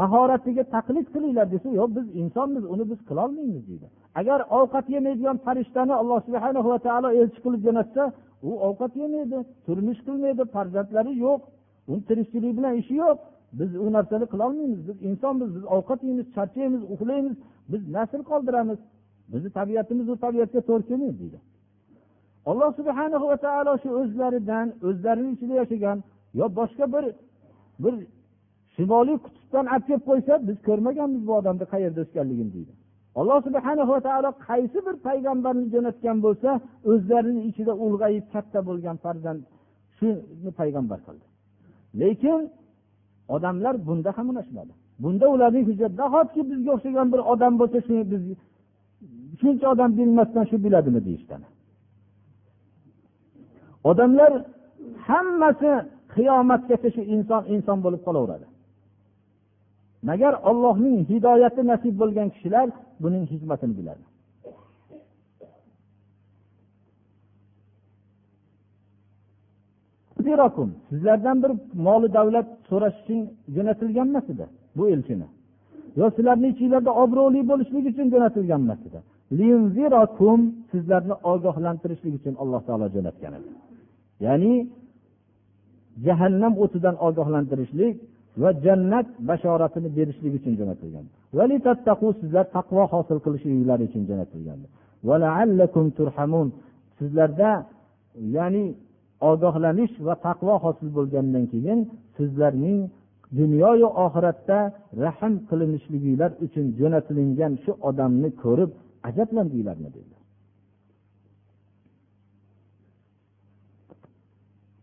mahoratiga 0.00 0.64
taqlid 0.74 1.06
qilinglar 1.14 1.46
desa 1.54 1.68
yo'q 1.80 1.90
biz 1.96 2.06
insonmiz 2.22 2.64
uni 2.74 2.84
biz 2.90 3.00
qilolmaymiz 3.08 3.62
deydi. 3.68 3.86
Agar 4.20 4.38
ovqat 4.58 4.86
yemaydigan 4.94 5.36
farishtani 5.46 5.94
alloh 6.00 6.18
subhana 6.26 6.60
va 6.70 6.78
taolo 6.86 7.08
elchi 7.20 7.38
qilib 7.44 7.60
jo'natsa 7.66 8.02
u 8.42 8.50
ovqat 8.68 8.92
yemaydi 9.02 9.38
turmush 9.66 10.00
qilmaydi 10.06 10.42
farzandlari 10.54 11.12
yo'q 11.26 11.40
uni 11.90 12.02
tirikchilik 12.08 12.52
bilan 12.58 12.74
ishi 12.80 12.94
yo'q. 13.04 13.18
Biz 13.58 13.70
u 13.84 13.92
narsani 13.96 14.26
qilolmaymiz 14.32 14.80
biz 14.88 14.96
insonmiz 15.08 15.48
biz 15.56 15.64
ovqat 15.76 16.00
yeymiz 16.06 16.26
charchaymiz 16.36 16.82
uxlaymiz 16.94 17.36
biz 17.72 17.82
nasl 17.96 18.20
qoldiramiz. 18.30 18.78
Bizni 19.32 19.50
tabiatimiz 19.58 20.06
u 20.08 20.16
tabiatga 20.24 20.60
to'g'ri 20.68 20.84
kelmaydi 20.90 21.18
deydi. 21.22 21.38
Alloh 22.50 22.70
subhana 22.78 23.16
va 23.30 23.36
taolo 23.44 23.72
shu 23.82 23.88
o'zlaridan 24.00 24.66
o'zlarini 24.88 25.30
ichida 25.36 25.54
yashagan 25.62 25.98
yo 26.40 26.46
boshqa 26.58 26.84
bir 26.94 27.04
bir 27.84 27.94
shimoliy 28.74 29.18
qutbdan 29.24 29.66
olib 29.74 29.84
kelib 29.88 30.04
qo'ysa 30.10 30.32
biz 30.48 30.56
ko'rmaganmiz 30.68 31.22
bu 31.28 31.32
odamni 31.40 31.66
qayerda 31.72 32.00
o'sganligini 32.04 32.50
deydi. 32.56 32.72
Alloh 33.18 33.38
subhanava 33.46 33.96
taolo 34.06 34.30
qaysi 34.48 34.78
bir 34.86 34.96
payg'ambarni 35.06 35.66
jo'natgan 35.74 36.16
bo'lsa 36.26 36.50
o'zlarini 36.90 37.40
ichida 37.50 37.72
ulg'ayib 37.86 38.24
katta 38.34 38.58
bo'lgan 38.68 38.96
farzand 39.04 39.40
shuni 39.98 40.50
payg'ambar 40.60 40.98
qildi. 41.06 41.26
Lekin 42.00 42.40
odamlar 43.34 43.74
bunda 43.88 44.10
ham 44.16 44.26
unashmadi. 44.32 44.72
Bunda 45.02 45.26
ularning 45.34 45.64
hujjati 45.68 45.94
nahotki 46.02 46.40
bizga 46.50 46.70
o'xshagan 46.76 47.06
bir 47.12 47.20
odam 47.32 47.52
bo'lsa 47.60 47.78
shuni 47.86 48.04
biz 48.12 48.22
shuncha 49.40 49.66
odam 49.74 49.90
bilmasdan 49.98 50.44
shu 50.50 50.56
biladimi 50.64 51.00
deyishgan 51.06 51.42
odamlar 53.90 54.32
hammasi 55.08 55.70
qiyomatgacha 56.14 56.88
shu 56.96 57.02
inson 57.14 57.42
inson 57.54 57.78
bo'lib 57.84 58.02
qolaveradi. 58.06 58.46
Magar 60.02 60.34
ollohning 60.50 60.98
hidoyati 61.10 61.62
nasib 61.70 61.94
bo'lgan 62.00 62.28
kishilar 62.34 62.66
buning 63.02 63.24
hikmatini 63.32 63.74
biladi. 63.78 64.04
Sizlardan 70.88 71.36
bir 71.42 71.52
moli 71.86 72.08
davlat 72.18 72.48
so'rash 72.68 72.96
uchun 73.02 73.20
jo'natilgan 73.54 74.08
emas 74.12 74.26
edi 74.32 74.46
bu 74.76 74.84
elchini 74.94 75.28
yo 75.98 76.06
sizlarni 76.16 76.48
ichinglarda 76.54 76.92
obro'li 77.02 77.40
bo'lishlik 77.50 77.84
uchun 77.90 78.06
jo'natilgan 78.14 78.60
emas 78.66 78.80
edi. 78.88 78.98
Sizlarni 80.72 81.14
ogohlantirishlik 81.32 82.14
uchun 82.20 82.34
alloh 82.42 82.60
taolo 82.66 82.86
jo'natgan 82.96 83.32
edi. 83.38 83.50
Ya'ni 84.26 84.54
jahannam 86.06 86.54
o'tidan 86.64 86.96
ogohlantirishlik 87.06 87.94
va 88.42 88.50
jannat 88.64 89.06
bashoratini 89.28 89.88
berishlik 89.98 90.32
uchun 90.38 90.54
jo'natilgan. 90.60 91.04
Sizlar 92.20 92.46
taqvo 92.56 92.82
hosil 92.92 93.18
qilishliklari 93.24 93.82
uchun 93.88 94.02
jo'natilgan. 94.10 94.58
Sizlarda 96.98 97.50
ya'ni 98.36 98.64
ogohlanish 99.30 99.94
va 100.06 100.14
taqvo 100.26 100.54
hosil 100.64 100.88
bo'lgandan 100.96 101.44
keyin 101.52 101.78
sizlarning 102.16 102.80
dunyoyu 103.38 103.88
oxiratda 104.04 104.58
rahm 105.04 105.34
qilinishliginglar 105.48 106.30
uchun 106.46 106.66
jo'natilingan 106.80 107.52
shu 107.64 107.72
odamni 107.88 108.30
ko'rib 108.42 108.70
ajablandinglarmi 109.08 109.88
dedilar 109.96 110.22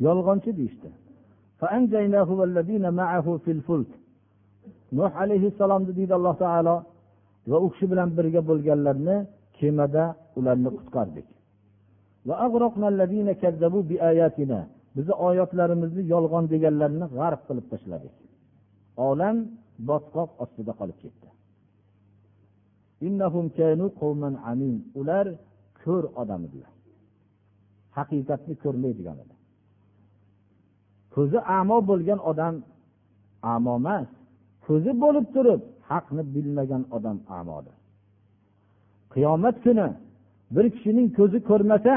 yolg'onchi 0.05 0.51
deyishdi. 0.59 0.89
Nuh 4.97 5.11
alayhissalomni 5.23 5.91
deydi 5.97 6.13
alloh 6.19 6.35
taolo 6.43 6.75
va 7.49 7.57
u 7.65 7.67
kishi 7.73 7.85
bilan 7.91 8.09
birga 8.17 8.41
bo'lganlarni 8.49 9.15
kemada 9.57 10.03
ularni 10.39 10.69
qutqardik. 10.77 11.27
Bizni 14.95 15.13
oyatlarimizni 15.27 16.01
yolg'on 16.13 16.45
deganlarni 16.53 17.05
g'arq 17.17 17.41
qilib 17.47 17.65
tashladik. 17.71 18.15
Olam 19.09 19.37
botqoq 19.89 20.29
ostida 20.43 20.73
qolib 20.79 20.97
ketdi. 21.03 21.27
Ular 24.99 25.25
ko'r 25.83 26.03
odam 26.21 26.41
edilar. 26.47 26.73
Haqiqatni 27.97 28.53
ko'rmaydigan 28.63 29.17
edi. 29.23 29.34
Ko'zi 31.15 31.39
amo 31.59 31.77
bo'lgan 31.89 32.19
odam 32.31 32.55
amo 33.53 33.73
emas. 33.81 34.07
Ko'zi 34.65 34.91
bo'lib 35.03 35.25
turib 35.35 35.61
haqni 35.89 36.23
bilmagan 36.35 36.83
odam 36.97 37.17
amodir. 37.39 37.75
Qiyomat 39.13 39.55
kuni 39.65 39.87
bir 40.55 40.65
kishining 40.75 41.07
ko'zi 41.17 41.39
ko'rmasa 41.49 41.95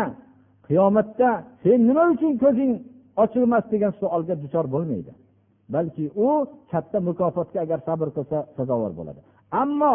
qiyomatda 0.67 1.29
sen 1.63 1.79
nima 1.89 2.05
uchun 2.15 2.33
ko'zing 2.45 2.73
ochilmas 3.23 3.65
degan 3.73 3.93
savolga 4.01 4.35
duchor 4.43 4.67
bo'lmaydi. 4.75 5.13
Balki 5.75 6.05
u 6.27 6.29
katta 6.71 6.99
mukofotga 7.09 7.59
agar 7.65 7.79
sabr 7.89 8.09
qilsa 8.17 8.39
sazovor 8.57 8.93
bo'ladi. 8.99 9.21
Ammo 9.63 9.95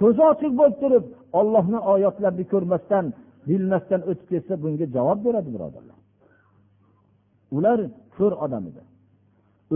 ko'zi 0.00 0.22
ochiq 0.32 0.52
bo'lib 0.60 0.76
turib 0.82 1.04
ollohni 1.40 1.78
oyatlarini 1.92 2.44
ko'rmasdan 2.52 3.04
bilmasdan 3.48 4.00
o'tib 4.10 4.26
ketsa 4.32 4.54
bunga 4.62 4.86
javob 4.96 5.18
beradi 5.26 5.50
birodarlar. 5.56 5.99
Ular 7.56 7.78
ko'r 8.16 8.32
odam 8.44 8.64
edi. 8.70 8.82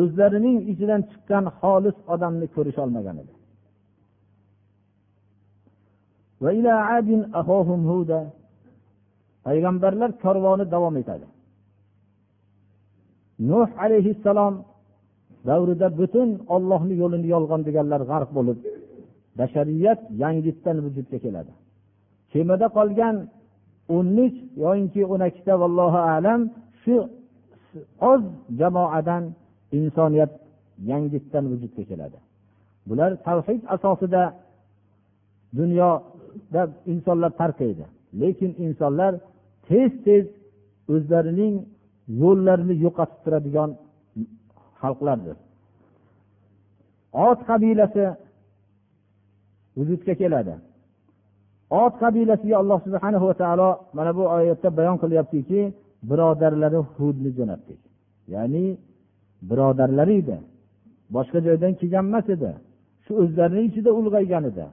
O'zlarining 0.00 0.58
ichidan 0.72 1.00
chiqqan 1.10 1.44
xolis 1.60 1.96
odamni 2.14 2.46
ko'risholmagan 2.54 3.16
edi. 3.22 3.32
Payg'ambarlar 9.46 10.10
korvoni 10.24 10.64
davom 10.74 10.94
etadi. 11.02 11.26
Nuh 13.50 13.68
alayhissalom 13.84 14.54
davrida 15.48 15.88
butun 15.98 16.28
ollohni 16.54 16.94
yo'lini 17.02 17.28
yolg'on 17.34 17.60
deganlar 17.68 18.00
g'arq 18.10 18.30
bo'lib 18.36 18.58
bashariyat 19.38 20.00
yangitdan 20.22 20.76
vujudga 20.84 21.18
keladi. 21.24 21.52
Kemada 22.32 22.66
qolgan 22.78 23.16
o'n 23.96 24.06
uch 24.26 24.36
yoinki 24.64 25.02
o'n 25.12 25.22
ikkita 25.30 25.54
vallohu 25.62 26.00
alam 26.16 26.40
shu 26.82 26.94
oz 28.12 28.22
jamoadan 28.60 29.24
insoniyat 29.78 30.32
yangitdan 30.90 31.44
vujudga 31.52 31.82
keladi 31.90 32.18
bular 32.88 33.10
tavhid 33.26 33.62
asosida 33.74 34.22
dunyoda 35.58 36.62
insonlar 36.92 37.30
tarqaydi. 37.40 37.84
Lekin 38.20 38.50
insonlar 38.64 39.12
tez 39.68 39.90
tez 40.04 40.24
o'zlarining 40.92 41.54
yo'llarini 42.22 42.74
yo'qotib 42.84 43.18
turadigan 43.24 43.70
xalqlardir. 44.82 45.36
Ot 47.28 47.40
qabilasi 47.50 48.04
vujudga 49.76 50.14
keladi. 50.20 50.54
Ot 51.82 51.94
qabilasiga 52.02 52.56
alloh 52.62 52.78
subhana 52.86 53.18
va 53.24 53.34
taolo 53.42 53.70
mana 53.96 54.10
bu 54.18 54.22
oyatda 54.36 54.68
bayon 54.78 54.96
qilyaptiki 55.02 55.60
birodarlari 56.08 56.80
hudni 56.94 57.30
jo'natdik 57.38 57.80
ya'ni 58.34 58.64
birodarlari 59.48 60.14
edi. 60.22 60.36
Boshqa 61.14 61.38
joydan 61.46 61.72
kelgan 61.80 62.04
emas 62.10 62.26
edi. 62.36 62.50
Shu 63.04 63.12
o'zlarini 63.22 63.62
ichida 63.68 63.90
ulg'aygan 64.00 64.44
edi. 64.50 64.66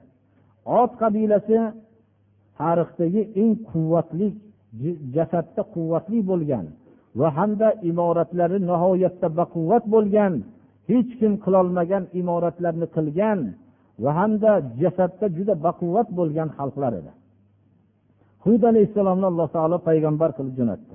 Ot 0.80 0.92
qabilasi 1.02 1.58
tarixdagi 2.58 3.22
eng 3.42 3.52
quvvatli 3.70 4.28
jasadda 5.16 5.62
quvvatli 5.74 6.18
bo'lgan 6.30 6.66
va 7.20 7.28
hamda 7.38 7.68
imoratlari 7.90 8.58
nihoyatda 8.70 9.28
baquvvat 9.40 9.84
bo'lgan 9.94 10.32
hech 10.90 11.10
kim 11.20 11.32
qilolmagan 11.44 12.04
imoratlarni 12.20 12.86
qilgan 12.96 13.38
va 14.02 14.10
hamda 14.18 14.52
jasadda 14.80 15.26
juda 15.36 15.54
baquvvat 15.66 16.08
bo'lgan 16.18 16.48
xalqlar 16.58 16.92
edi. 17.00 17.12
Hud 18.44 18.62
alayhissalomni 18.70 19.26
alloh 19.32 19.48
taolo 19.56 19.78
payg'ambar 19.88 20.30
qilib 20.38 20.54
jo'natdi. 20.60 20.94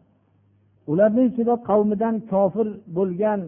ularni 0.87 1.23
ichida 1.29 1.55
qavmidan 1.69 2.15
kofir 2.31 2.67
bo'lgan 2.97 3.41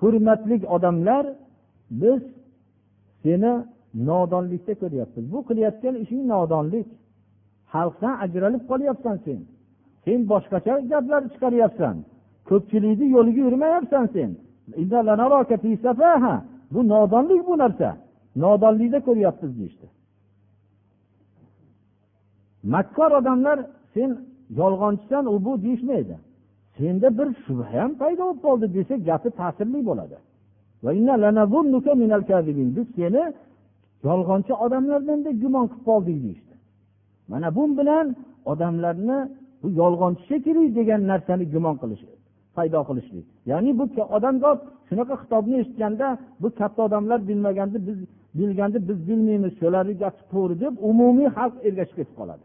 hurmatli 0.00 0.56
odamlar 0.76 1.24
biz 2.02 2.20
seni 3.22 3.52
nodonlikda 3.94 4.74
ko'ryapmiz. 4.82 5.24
Bu 5.32 5.38
qilayotgan 5.48 5.94
ishing 6.04 6.22
nodonlik. 6.34 6.88
Xalqdan 7.72 8.14
ajralib 8.24 8.62
qolyapsan 8.70 9.16
sen. 9.24 9.40
Sen 10.04 10.20
boshqacha 10.32 10.74
gaplar 10.92 11.22
chiqaryapsan. 11.32 11.94
Ko'pchilikni 12.48 13.06
yo'liga 13.16 13.40
yurmayapsan 13.46 14.04
sen. 14.14 14.30
Bu 16.74 16.80
nodonlik 16.94 17.42
bu 17.48 17.54
narsa. 17.62 17.88
Nodonlikda 18.44 18.98
ko'ryapmiz 19.08 19.52
deyishdi. 19.58 19.86
Makkor 22.74 23.10
odamlar 23.20 23.58
sen 23.94 24.10
yolg'onchisan 24.60 25.24
u 25.34 25.44
bu 25.44 25.52
deyishmaydi. 25.64 26.16
Senda 26.76 27.08
bir 27.18 27.28
shubha 27.44 27.66
ham 27.74 27.90
paydo 28.02 28.22
bo'lib 28.26 28.40
qoldi 28.46 28.66
desa 28.76 28.94
gapi 29.08 29.30
ta'sirli 29.40 29.80
bo'ladi. 29.88 30.16
Biz 32.76 32.86
seni 32.96 33.22
yolg'onchi 34.08 34.52
odamlardan 34.64 35.18
deb 35.26 35.36
gumon 35.42 35.66
qilib 35.70 35.84
qoldik 35.88 36.18
deyishdi. 36.24 36.54
Mana 37.30 37.48
bu 37.56 37.62
bilan 37.78 38.06
odamlarni 38.52 39.18
bu 39.62 39.68
yolg'onchi 39.80 40.22
shekilli 40.30 40.66
degan 40.78 41.00
narsani 41.10 41.44
gumon 41.54 41.76
qilish 41.82 42.02
paydo 42.56 42.80
qilishlik. 42.88 43.26
Ya'ni 43.50 43.70
bu 43.78 43.84
odamzod 44.16 44.58
shunaqa 44.88 45.14
xitobni 45.22 45.56
eshitganda 45.62 46.06
bu 46.42 46.48
katta 46.58 46.80
odamlar 46.88 47.18
bilmaganda 47.28 47.78
biz 47.88 47.98
bilganda 48.38 48.78
biz 48.88 48.98
bilmaymiz 49.08 49.52
shularni 49.60 49.94
gapi 50.02 50.22
to'g'ri 50.32 50.54
deb 50.64 50.74
umumiy 50.90 51.28
xalq 51.36 51.54
ergashib 51.68 51.96
ketib 52.00 52.16
qoladi. 52.20 52.44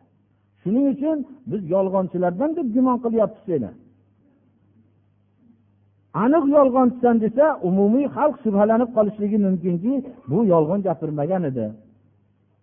Shuning 0.61 0.85
uchun 0.93 1.17
biz 1.51 1.61
yolg'onchilardan 1.75 2.51
deb 2.57 2.67
gumon 2.75 2.97
qilyapmiz 3.05 3.43
seni 3.49 3.71
aniq 6.23 6.45
yolg'onchisan 6.57 7.15
desa 7.25 7.45
umumiy 7.69 8.05
xalq 8.15 8.35
shubhalanib 8.43 8.89
qolishligi 8.97 9.37
mumkinki 9.45 9.93
bu 10.31 10.37
yolg'on 10.53 10.79
gapirmagan 10.87 11.43
edi 11.51 11.65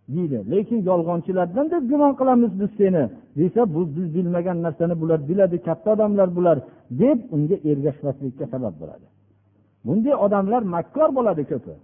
deydi. 0.08 0.38
Lekin 0.50 0.80
yolg'onchilardan 0.90 1.66
deb 1.70 1.82
gumon 1.90 2.12
qilamiz 2.20 2.52
biz 2.60 2.70
seni 2.78 3.04
desa 3.40 3.74
bu 3.74 3.80
biz 3.96 4.06
bilmagan 4.14 4.58
narsani 4.62 4.94
bular 5.00 5.20
biladi 5.28 5.56
katta 5.66 5.88
odamlar 5.92 6.28
bular 6.36 6.58
deb 6.90 7.18
unga 7.34 7.56
ergashmaslikka 7.70 8.44
sabab 8.52 8.74
bo'ladi. 8.80 9.06
Bunday 9.86 10.14
odamlar 10.24 10.62
makkor 10.74 11.08
bo'ladi 11.16 11.42
ko'pi. 11.50 11.74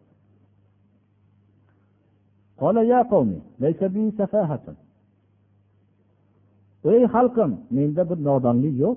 Ey 6.85 7.03
xalqim 7.15 7.51
menda 7.77 8.03
bir 8.11 8.19
nodonlik 8.29 8.75
yo'q. 8.85 8.97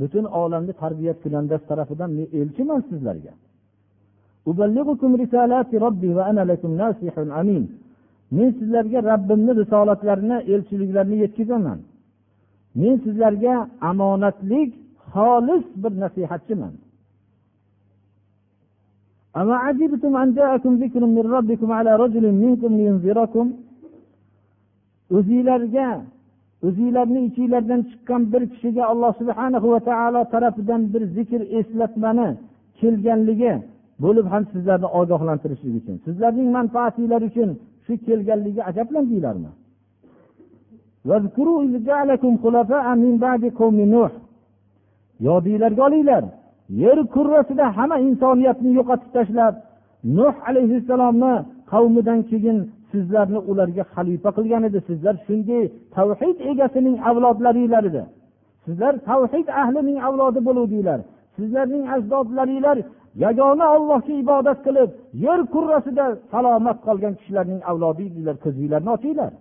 Butun 0.00 0.24
olamni 0.24 0.72
tarbiyat 0.82 1.18
kunandasi 1.22 1.64
tarafidan 1.70 2.10
men 2.18 2.26
elchiman 2.40 2.80
sizlarga. 2.90 3.32
Men 8.36 8.48
sizlarga 8.58 8.98
robbimni 9.10 9.52
risolatlarini 9.60 10.36
elchiliklarni 10.52 11.16
yetkazaman 11.24 11.78
men 12.80 12.94
sizlarga 13.04 13.54
omonatlik 13.90 14.70
xolis 15.12 15.64
bir 15.82 15.92
nasihatchiman. 16.02 16.74
O'zinglarga 25.16 25.88
o'zinglarni 26.66 27.20
ichinglardan 27.28 27.80
chiqqan 27.90 28.22
bir 28.32 28.42
kishiga 28.52 28.84
alloh 28.92 29.12
subhana 29.20 29.58
va 29.72 29.80
taolo 29.90 30.22
tarafidan 30.32 30.82
bir 30.92 31.02
zikr 31.16 31.40
eslatmani 31.58 32.28
kelganligi 32.80 33.54
bo'lib 34.04 34.26
ham 34.32 34.42
sizlarni 34.52 34.88
ogohlantirishlik 35.00 35.74
uchun 35.80 35.96
sizlarning 36.06 36.48
manfaatinglar 36.56 37.22
uchun 37.30 37.50
shu 37.84 37.92
kelganligiga 38.06 38.62
ajablandinglarmi 38.70 39.50
yodinglarga 45.26 45.82
olinglar 45.88 46.24
yer 46.82 46.98
kurrasida 47.14 47.66
hamma 47.76 47.96
insoniyatni 48.08 48.70
yo'qotib 48.78 49.10
tashlab 49.16 49.54
nuh 50.18 50.34
alayhissalomni 50.48 51.34
qavmidan 51.72 52.20
keyin 52.30 52.58
sizlarni 52.94 53.38
ularga 53.50 53.84
xalifa 53.94 54.30
qilgan 54.36 54.62
edi. 54.68 54.78
Sizlar 54.88 55.14
shunday 55.26 55.64
tavhid 55.96 56.36
egasining 56.52 56.96
avlodlaringlar 57.10 57.84
edi 57.90 58.04
sizlar 58.64 58.94
tavhid 59.08 59.48
ahlining 59.62 59.98
avlodi 60.08 60.40
bo'luvdinglar. 60.48 61.00
Sizlarning 61.36 61.84
ajdodlaringlar 61.94 62.78
yagona 63.24 63.66
ollohga 63.76 64.14
ibodat 64.22 64.58
qilib 64.66 64.90
yer 65.26 65.40
kurrasida 65.54 66.06
salomat 66.32 66.78
qolgan 66.86 67.14
kishilarning 67.18 67.60
avlodi 67.70 68.02
edinglar 68.10 68.36
ko'zinglarni 68.44 68.90
ochinglar. 68.96 69.32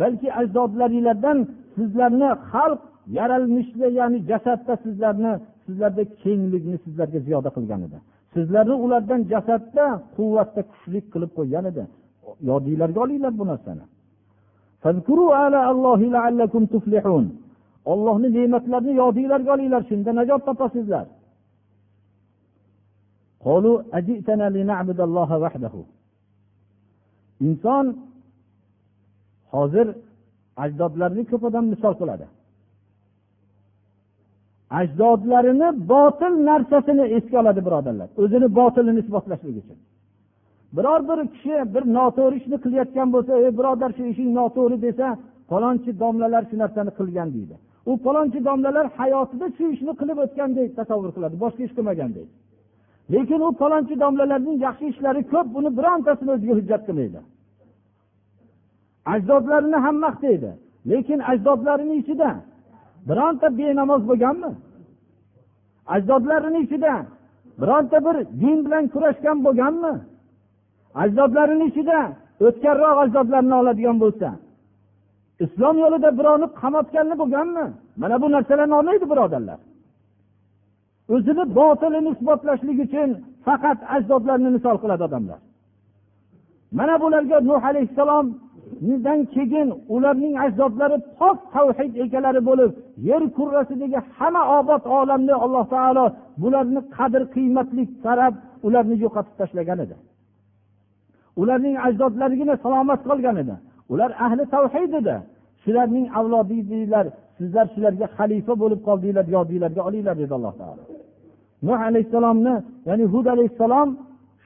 Balki 0.00 0.28
ajdodlaringlardan 0.40 1.38
sizlarni 1.76 2.30
xalq 2.52 2.80
yaralmishda 3.18 3.86
ya'ni 3.98 4.18
jasadda 4.30 4.74
sizlarni 4.84 5.32
sizlarda 5.64 6.02
kenglikni 6.22 6.76
sizlarga 6.84 7.18
ziyoda 7.26 7.50
qilgan 7.56 7.80
edi. 7.88 7.98
sizlarni 8.34 8.74
ulardan 8.84 9.20
jasadda 9.32 9.86
quvvatda 10.16 10.60
kuchlik 10.70 11.04
qilib 11.12 11.30
qo'ygan 11.38 11.64
edi. 11.70 11.82
Yodinglarga 12.48 13.00
olinglar 13.04 13.32
bu 13.40 13.44
narsani. 13.50 13.84
Ollohni 17.92 18.28
ne'matlarini 18.36 18.92
yodinglarga 19.02 19.50
olinglar 19.56 19.82
shunda 19.90 20.10
najot 20.18 20.42
topasizlar. 20.48 21.06
Inson 27.46 27.86
hozir 29.54 29.86
ajdodlarni 30.64 31.22
ko'p 31.30 31.42
odam 31.48 31.64
misol 31.72 31.94
qiladi. 32.00 32.26
Ajdodlarini 34.78 35.68
botil 35.92 36.32
narsasini 36.48 37.04
esga 37.16 37.36
oladi 37.42 37.60
birodarlar. 37.66 38.08
O'zini 38.22 38.48
botilini 38.58 39.00
isbotlashlik 39.04 39.56
uchun. 39.62 39.78
Biror 40.76 41.00
bir 41.08 41.18
kishi 41.34 41.56
bir 41.74 41.82
noto'g'ri 41.96 42.36
ishni 42.40 42.56
qilayotgan 42.64 43.08
bo'lsa 43.14 43.32
ey 43.44 43.50
birodar 43.58 43.90
shu 43.96 44.02
ishing 44.12 44.30
noto'g'ri 44.38 44.76
desa 44.86 45.06
palonchi 45.50 45.90
domlalar 46.02 46.42
shu 46.50 46.56
narsani 46.62 46.90
qilgan 46.98 47.28
deydi. 47.36 47.54
U 47.90 47.92
palonchi 48.06 48.38
domlalar 48.48 48.86
hayotida 48.98 49.46
shu 49.56 49.64
ishni 49.74 49.92
qilib 50.00 50.18
o'tgandek 50.24 50.68
tasavvur 50.78 51.10
qiladi 51.16 51.34
boshqa 51.44 51.60
ish 51.66 51.74
qilmagan 51.78 52.10
deydi 52.16 52.32
lekin 53.10 53.40
u 53.40 53.52
palonchi 53.52 53.94
domlalarning 54.00 54.56
yaxshi 54.66 54.84
ishlari 54.92 55.22
ko'p 55.32 55.46
buni 55.54 55.70
birontasini 55.78 56.30
o'ziga 56.34 56.54
hujjat 56.58 56.82
qilmaydi. 56.88 57.20
Ajdodlarini 59.14 59.78
ham 59.84 59.96
maqtaydi 60.06 60.50
lekin 60.90 61.18
ajdodlarini 61.32 61.94
ichida 62.02 62.30
bironta 63.08 63.46
benamoz 63.58 64.02
bo'lganmi? 64.10 64.52
Ajdodlarini 65.94 66.58
ichida 66.64 66.94
bironta 67.60 67.98
bir 68.06 68.16
din 68.42 68.58
bilan 68.64 68.84
kurashgan 68.94 69.38
bo'lganmi? 69.46 69.94
Ajdodlarini 71.02 71.64
ichida 71.70 71.98
o'tganroq 72.46 72.96
ajdodlarni 73.04 73.54
oladigan 73.60 73.96
bo'lsa 74.04 74.28
islom 75.44 75.76
yo'lida 75.84 76.10
birovni 76.18 76.46
qamatganli 76.60 77.14
bo'lganmi? 77.22 77.66
Mana 78.00 78.16
bu 78.22 78.26
narsalarni 78.34 78.74
olmaydi 78.80 79.06
birodarlar. 79.12 79.58
O'zini 81.14 81.44
botilini 81.58 82.08
isbotlashlik 82.14 82.78
uchun 82.86 83.08
faqat 83.46 83.78
ajdodlarni 83.96 84.50
misol 84.56 84.76
qiladi 84.82 85.02
odamlar. 85.08 85.40
Mana 86.78 86.94
bularga 87.02 87.36
nuh 87.50 87.62
alayhissalom 87.70 88.26
alayhissalomdan 88.70 89.20
keyin 89.34 89.68
ularning 89.94 90.34
ajdodlari 90.44 90.98
pok 91.18 91.38
tavhid 91.54 91.92
egalari 92.04 92.40
bo'lib 92.48 92.70
yer 93.08 93.22
kurrasidagi 93.36 93.98
hamma 94.16 94.42
obod 94.58 94.82
olamni 95.00 95.34
alloh 95.44 95.64
taolo 95.74 96.04
bularni 96.42 96.80
qadr 96.96 97.22
qiymatli 97.34 97.82
qarab 98.04 98.34
ularni 98.66 98.96
yo'qotib 99.04 99.34
tashlagan 99.40 99.78
edi. 99.84 99.96
Ularning 101.40 101.76
ajdodlarigina 101.86 102.54
salomat 102.64 103.00
qolgan 103.08 103.36
edi. 103.42 103.54
Ular 103.92 104.10
ahli 104.26 104.42
tavhid 104.54 104.92
edi. 105.00 105.16
Shularning 105.62 106.06
avlodiydilar 106.18 107.06
sizlar 107.38 107.66
shularga 107.74 108.06
xalifa 108.16 108.54
bo'lib 108.62 108.80
qoldinglar 108.88 109.26
yodinglarga 109.36 109.80
olinglar 109.88 110.14
dedi 110.22 110.32
alloh 110.38 110.54
taolo. 110.60 110.82
Nuh 111.66 111.80
alayhissalomni 111.88 112.54
ya'ni 112.88 113.04
hud 113.12 113.26
alayhissalom 113.34 113.88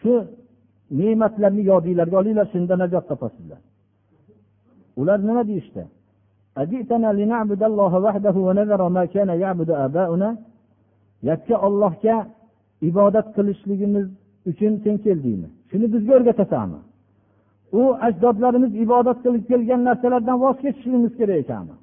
shu 0.01 0.15
ne'matlarni 0.99 1.63
yodinglarga 1.73 2.17
olinglar 2.23 2.47
shunda 2.53 2.75
najot 2.83 3.05
topasizlar. 3.13 3.61
Ular 5.01 5.19
nima 5.29 5.43
deyishdi? 5.51 5.85
Yakka 11.31 11.57
ollohga 11.67 12.17
ibodat 12.89 13.27
qilishligimiz 13.37 14.07
uchun 14.51 14.73
sen 14.85 14.97
keldingmi 15.05 15.49
shuni 15.71 15.87
bizga 15.95 16.13
o'rgatasanmi? 16.19 16.81
U 17.81 17.83
ajdodlarimiz 18.07 18.73
ibodat 18.85 19.19
qilib 19.25 19.45
kelgan 19.51 19.81
narsalardan 19.89 20.37
voz 20.45 20.57
kechishligimiz 20.63 21.13
kerak 21.21 21.39
ekanmi 21.45 21.75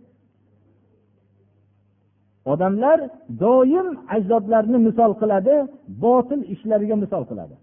odamlar 2.46 3.00
doim 3.40 3.88
ajdodlarni 4.16 4.78
misol 4.88 5.12
qiladi 5.22 5.56
botil 6.06 6.42
ishlariga 6.54 6.96
misol 7.04 7.24
qiladi. 7.30 7.56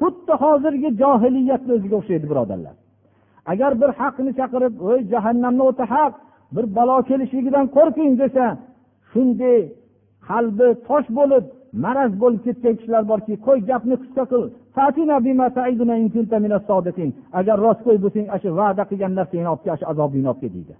Xuddi 0.00 0.34
hozirgi 0.42 0.90
johiliyatni 1.02 1.72
o'ziga 1.76 1.96
o'xshaydi 2.00 2.26
birodarlar. 2.32 2.74
Agar 3.52 3.72
bir 3.80 3.90
haqni 4.00 4.30
chaqirib 4.38 4.74
voy 4.86 5.00
jahannamni 5.12 5.62
o'ti 5.70 5.84
haq 5.94 6.12
bir 6.54 6.64
balo 6.76 6.96
kelishligidan 7.08 7.66
qo'rqing 7.76 8.12
desa 8.22 8.44
shunday 9.10 9.58
qalbi 10.28 10.68
tosh 10.88 11.08
bo'lib 11.18 11.44
maraz 11.84 12.12
bo'lib 12.22 12.40
ketgan 12.46 12.74
kishilar 12.78 13.02
borki 13.10 13.34
qo'y 13.46 13.58
gapni 13.70 13.96
qisqa 14.02 14.24
qil. 14.32 14.42
Agar 17.40 17.56
rostgo'y 17.66 17.98
bo'lsang 18.04 18.26
ana 18.32 18.38
shu 18.42 18.50
va'da 18.60 18.82
qilgan 18.90 19.12
narsangni 19.18 19.48
olib 19.52 19.62
kel 19.66 19.76
shu 19.80 19.86
azobingni 19.92 20.28
olib 20.32 20.40
kel 20.42 20.52
deydi. 20.56 20.74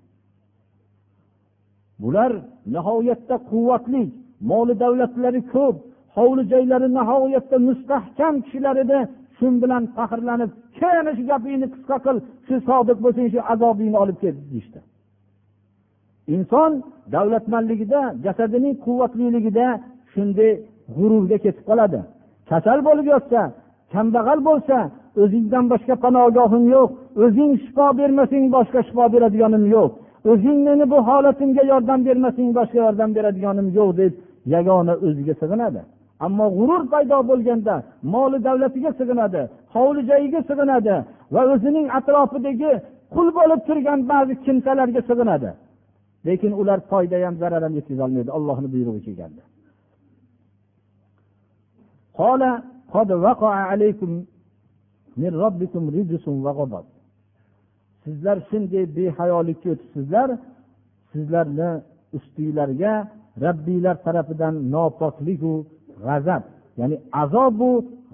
Bular 2.03 2.33
nihoyatda 2.75 3.37
quvvatli 3.51 4.03
moli 4.51 4.75
davlatlari 4.83 5.41
ko'p. 5.55 5.77
Hovli 6.19 6.43
joylari 6.53 6.89
nihoyatda 6.99 7.57
mustahkam 7.69 8.35
kishilar 8.45 8.77
edi. 8.85 8.99
Shu 9.37 9.47
bilan 9.63 9.83
faxrlanib 9.97 10.51
kel 10.79 10.95
ana 11.01 11.13
shu 11.17 11.23
gapingni 11.31 11.67
qisqa 11.75 11.97
qil 12.07 12.17
shu 12.47 12.55
sodiq 12.69 12.99
bo'lsang 13.05 13.27
shu 13.33 13.41
azobingni 13.53 13.99
olib 14.03 14.17
kel 14.23 14.35
deyishdi. 14.51 14.81
Inson 16.35 16.73
davlatmanligida 17.15 18.01
jasadining 18.25 18.75
quvvatliligida 18.85 19.67
shunday 20.13 20.53
g'ururga 20.97 21.37
ketib 21.45 21.65
qoladi. 21.71 22.01
Kasal 22.51 22.79
bo'lib 22.89 23.07
yotsa 23.15 23.41
kambag'al 23.93 24.41
bo'lsa 24.49 24.77
o'zingdan 25.23 25.65
boshqa 25.73 25.95
panogohim 26.05 26.65
yo'q. 26.75 26.91
O'zing 27.25 27.53
shifo 27.65 27.87
bermasang 28.01 28.45
boshqa 28.57 28.81
shifo 28.89 29.05
beradiganim 29.15 29.65
yo'q. 29.77 29.91
O'zing 30.31 30.59
meni 30.67 30.85
bu 30.93 30.99
holatimga 31.09 31.63
yordam 31.73 32.01
bermasang 32.09 32.51
boshqa 32.59 32.79
yordam 32.87 33.11
beradiganim 33.17 33.69
yo'q 33.79 33.91
deb 34.01 34.13
yagona 34.55 34.95
o'ziga 35.07 35.35
sig'inadi. 35.41 35.81
ammo 36.27 36.47
g'urur 36.59 36.83
paydo 36.93 37.19
bo'lganda 37.31 37.75
moli 38.13 38.39
davlatiga 38.49 38.91
sig'inadi 39.01 39.43
hovli 39.75 40.01
joyiga 40.11 40.41
sig'inadi 40.51 40.95
va 41.35 41.43
o'zining 41.53 41.87
atrofidagi 41.99 42.73
qul 43.15 43.29
bo'lib 43.39 43.61
turgan 43.69 44.01
ba'zi 44.13 44.35
kimsalarga 44.45 45.01
sig'inadi. 45.11 45.51
Lekin 46.27 46.53
ular 46.61 46.79
foyda 46.91 47.17
ham 47.27 47.35
zarar 47.43 47.63
ham 47.67 47.75
yetkazolmaydi 47.79 48.31
ollohni 48.39 48.69
buyrug'i 48.75 49.01
kelganda 49.07 49.43
sizlar 58.05 58.37
shunday 58.49 58.85
behayolikka 58.97 59.69
o'tibsizlar 59.75 60.29
sizlarni 61.13 61.71
ustinglarga 62.17 62.93
rabbiylar 63.45 63.97
tarafidan 64.07 64.55
nopokliku 64.75 65.55
g'azab 66.06 66.44
ya'ni 66.80 66.96
azobu 67.24 67.70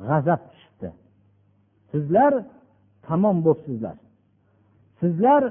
g'azab 0.08 0.42
tushibdi 0.50 0.90
sizlar 1.92 2.34
tamom 3.08 3.38
bo'libsizlar 3.46 3.98
sizlar 5.02 5.42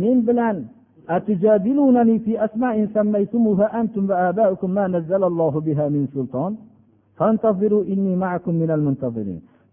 men 0.00 0.18
bilan 0.28 0.56
أتجادلونني 1.16 2.16
في 2.24 2.32
أسماء 2.46 2.76
سميتموها 2.96 3.66
أنتم 3.80 4.04
وآباؤكم 4.10 4.70
ما 4.76 4.84
نزل 4.94 5.22
الله 5.30 5.54
بها 5.66 5.84
من 5.94 6.02
سلطان 6.14 6.52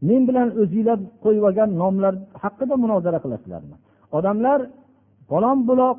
men 0.10 0.22
bilan 0.28 0.48
o'zinglar 0.62 1.00
qo'yib 1.24 1.44
olgan 1.50 1.70
nomlar 1.82 2.14
haqida 2.44 2.76
munozara 2.84 3.20
qilasizlarmi 3.24 3.76
odamlar 4.18 4.60
falon 5.30 5.58
buloq 5.70 5.98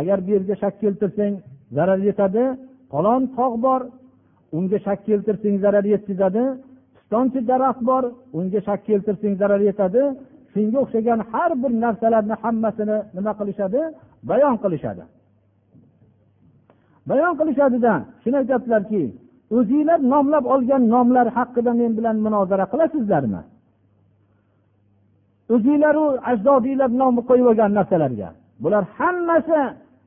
agar 0.00 0.18
bu 0.24 0.28
yerga 0.34 0.54
shak 0.62 0.74
keltirsang 0.82 1.34
zarar 1.76 2.00
yetadi 2.08 2.44
falon 2.92 3.22
tog' 3.36 3.56
bor 3.66 3.80
unga 4.57 4.77
shak 4.85 4.99
keltirsang 5.07 5.55
zarar 5.63 5.85
yetkazadi 5.93 6.43
pistonchi 6.95 7.39
daraxt 7.51 7.81
bor 7.89 8.03
unga 8.39 8.59
shak 8.67 8.79
keltirsang 8.87 9.33
zarar 9.41 9.61
yetadi 9.69 10.03
shunga 10.53 10.77
o'xshagan 10.83 11.19
har 11.31 11.51
bir 11.61 11.71
narsalarni 11.83 12.35
hammasini 12.43 12.97
nima 13.17 13.31
qilishadi? 13.39 13.81
Bayon 14.29 14.55
qilishadi. 14.63 15.03
Bayon 17.09 17.33
qilishadida 17.39 17.93
shuni 18.23 18.35
aytyaptilarki 18.41 19.03
o'zinglar 19.57 19.99
nomlab 20.13 20.45
olgan 20.53 20.83
nomlar 20.93 21.27
haqida 21.37 21.71
men 21.81 21.91
bilan 21.97 22.15
munozara 22.25 22.65
qilasizlarmi? 22.73 23.41
O'zinglaru 25.53 26.05
ajdodinglar 26.31 26.91
nomi 27.01 27.21
qo'yib 27.29 27.47
olgan 27.51 27.71
narsalarga 27.79 28.29
bular 28.63 28.83
hammasi 28.97 29.61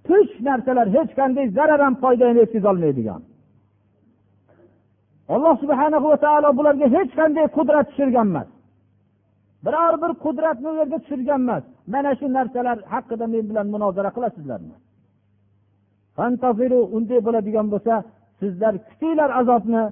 tush 0.06 0.32
narsalar 0.48 0.86
hech 0.96 1.10
qanday 1.18 1.46
zarar 1.58 1.80
ham 1.86 1.94
foyda 2.02 2.24
ham 2.28 2.36
yetkazolmaydigan 2.42 3.20
alloh 5.34 5.54
subhana 5.62 5.98
va 6.04 6.16
taolo 6.24 6.48
bularga 6.58 6.86
hech 6.96 7.10
qanday 7.18 7.46
qudrat 7.56 7.86
tushirgan 7.90 8.26
emas 8.32 8.48
biror 9.64 9.94
bir 10.02 10.12
qudratni 10.24 10.66
u 10.72 10.74
yerga 10.80 10.98
tushirgan 11.04 11.40
emas 11.44 11.64
mana 11.92 12.10
shu 12.18 12.26
narsalar 12.36 12.78
haqida 12.92 13.26
men 13.34 13.44
bilan 13.50 13.66
munozara 13.74 14.10
qilasizlarmi? 14.16 14.76
Unday 16.96 17.20
bo'ladigan 17.26 17.66
bo'lsa 17.72 17.94
sizlar 18.40 18.74
kutinglar 18.88 19.30
azobni. 19.40 19.84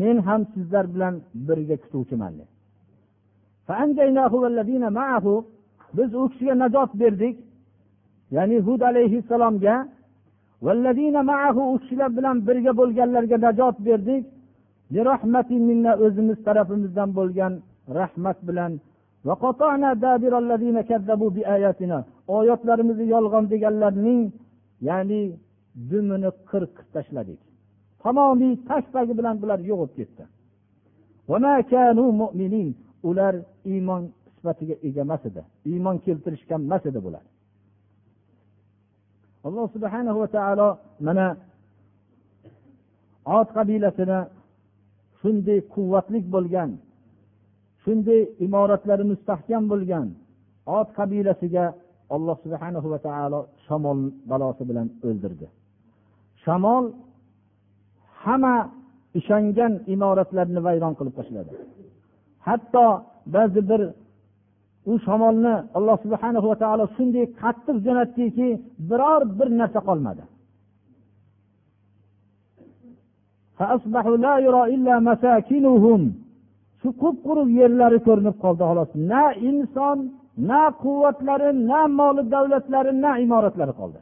Men 0.00 0.16
ham 0.28 0.42
sizlar 0.54 0.84
bilan 0.94 1.14
birga 1.48 1.76
kutuvchiman. 1.82 2.34
Biz 5.96 6.10
u 6.14 6.28
kishiga 6.30 6.54
najot 6.62 6.90
berdik. 7.02 7.36
Ya'ni 8.36 8.58
hud 8.66 8.80
alayhissalomga 8.90 9.76
u 11.72 11.78
kishilar 11.82 12.10
bilan 12.18 12.36
birga 12.48 12.72
bo'lganlarga 12.80 13.36
najot 13.46 13.76
berdik. 13.88 14.24
O'zimiz 16.04 16.38
tarafimizdan 16.46 17.10
bo'lgan 17.18 17.52
rahmat 17.98 18.38
bilan. 18.48 18.72
Oyatlarimizni 22.36 23.06
yolg'on 23.14 23.44
deganlarning 23.52 24.22
ya'ni 24.88 25.22
dumini 25.90 26.30
qirqib 26.50 26.88
tashladik. 26.94 27.40
Tamomiy 28.02 28.54
tag 28.68 28.84
tagi 28.94 29.12
bilan 29.18 29.36
bular 29.42 29.58
yo'q 29.70 29.78
bo'lib 29.80 29.94
ketdi 29.98 30.24
ular 33.08 33.34
iymon 33.72 34.02
sifatiga 34.34 34.74
ega 34.86 35.00
emas 35.06 35.22
edi. 35.30 35.42
Iymon 35.70 35.96
keltirishgan 36.04 36.60
emas 36.68 36.84
edi 36.90 37.00
bular. 37.06 37.24
Alloh 39.46 39.66
subhana 39.74 40.12
va 40.20 40.26
taolo 40.36 40.68
mana 41.06 41.26
ot 43.38 43.48
qabilasini 43.56 44.18
shunday 45.24 45.58
quvvatli 45.74 46.18
bo'lgan 46.34 46.70
shunday 47.84 48.20
imoratlari 48.46 49.04
mustahkam 49.12 49.62
bo'lgan 49.72 50.06
ot 50.78 50.88
qabilasiga 50.98 51.64
alloh 52.14 52.36
subhana 52.44 52.78
va 52.92 52.98
taolo 53.06 53.40
shamol 53.66 53.98
balosi 54.30 54.62
bilan 54.70 54.86
o'ldirdi. 55.08 55.46
Shamol 56.44 56.84
hamma 58.22 58.56
ishongan 59.18 59.72
imoratlarni 59.94 60.60
vayron 60.66 60.92
qilib 60.98 61.14
tashladi. 61.18 61.52
Hatto 62.46 62.86
ba'zi 63.34 63.60
bir 63.70 63.82
u 64.90 64.94
shamolni 65.06 65.54
alloh 65.78 65.96
subhana 66.04 66.38
va 66.50 66.56
taolo 66.62 66.84
shunday 66.96 67.24
qattiq 67.42 67.76
jo'natdiki 67.86 68.48
biror 68.90 69.22
bir 69.38 69.48
narsa 69.60 69.80
qolmadi. 69.88 70.22
Shu 76.84 76.90
qup 77.02 77.16
quruq 77.26 77.48
yerlari 77.60 77.98
ko'rinib 78.06 78.36
qoldi 78.44 78.62
xolos. 78.70 78.90
Na 79.12 79.24
inson 79.50 79.98
na 80.50 80.62
quvvatlari 80.82 81.50
na 81.70 81.80
moli 81.98 82.22
davlatlari 82.34 82.92
na 83.04 83.10
imoratlari 83.24 83.72
qoldi. 83.80 84.00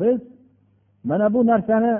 Biz 0.00 0.18
mana 1.08 1.26
bu 1.34 1.40
narsani 1.50 1.92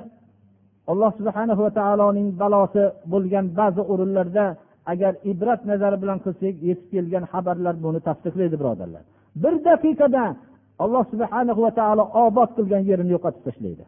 alloh 0.91 1.11
subhana 1.19 1.55
va 1.65 1.71
taoloning 1.79 2.29
balosi 2.43 2.85
bo'lgan 3.13 3.47
ba'zi 3.59 3.83
o'rinlarda 3.93 4.47
agar 4.93 5.13
ibrat 5.33 5.61
nazari 5.71 5.97
bilan 6.03 6.19
qilsak 6.25 6.55
yetib 6.69 6.87
kelgan 6.93 7.25
xabarlar 7.33 7.75
buni 7.85 8.01
tasdiqlaydi 8.09 8.57
birodarlar. 8.61 9.03
Bir 9.43 9.55
daqiqada 9.69 10.25
alloh 10.83 11.03
subhana 11.13 11.53
va 11.65 11.71
taolo 11.79 12.05
obod 12.25 12.51
qilgan 12.57 12.83
yerini 12.91 13.11
yo'qotib 13.17 13.43
tashlaydi. 13.47 13.85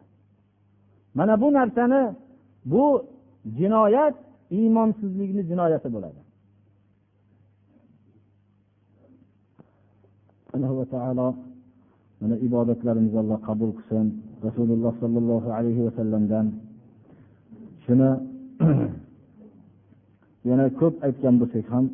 Mana 1.17 1.33
bu 1.41 1.47
narsani 1.57 2.01
bu 2.71 2.85
jinoyat 3.57 4.15
iymonsizlikni 4.57 5.43
jinoyati 5.49 5.87
bo'ladi. 5.95 6.21
Va 10.79 10.85
taolo 10.95 11.27
mana 12.21 12.35
ibodatlarimizni 12.47 13.19
alloh 13.23 13.39
qabul 13.49 13.71
qilsin. 13.77 14.05
Rasululloh 14.47 14.93
sollallohu 15.01 15.49
alayhi 15.57 15.81
vasallamdan 15.87 16.45
shuni 17.85 18.09
yana 20.49 20.65
ko'p 20.79 20.95
aytgan 21.07 21.35
bo'lsak 21.41 21.65
ham 21.73 21.85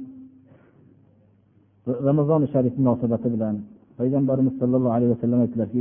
ramazoni 2.07 2.47
sharif 2.53 2.73
munosabati 2.81 3.27
bilan 3.35 3.55
payg'ambarimiz 4.01 4.53
sollallohu 4.61 4.93
alayhi 4.97 5.11
vasallam 5.15 5.39
aytdilarki 5.45 5.79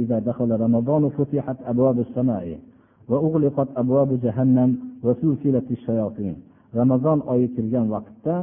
ramazon 6.78 7.18
oyi 7.32 7.46
kirgan 7.54 7.86
vaqtda 7.94 8.34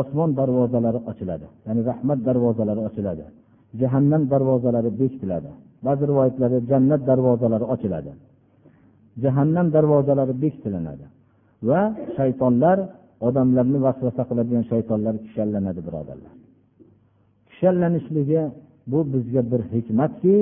osmon 0.00 0.30
darvozalari 0.38 1.00
ochiladi 1.10 1.46
ya'ni 1.66 1.80
rahmat 1.90 2.18
darvozalari 2.28 2.80
ochiladi 2.88 3.24
jahannam 3.80 4.22
darvozalari 4.32 4.90
bekitiladi. 5.00 5.50
Ba'zi 5.86 6.02
rivoyatlarda 6.10 6.58
jannat 6.70 7.00
darvozalari 7.10 7.66
ochiladi 7.74 8.10
jahannam 9.22 9.66
darvozalari 9.76 10.34
bekitilinadi 10.42 11.04
va 11.68 11.80
shaytonlar 12.16 12.78
odamlarni 13.28 13.78
vasvasa 13.86 14.22
qiladigan 14.30 14.64
shaytonlar 14.72 15.14
kishanlanadi 15.24 15.80
birodarlar. 15.86 16.32
Kishanlanishligi 17.50 18.40
bu 18.90 18.98
bizga 19.12 19.42
bir 19.52 19.62
hikmatki 19.74 20.36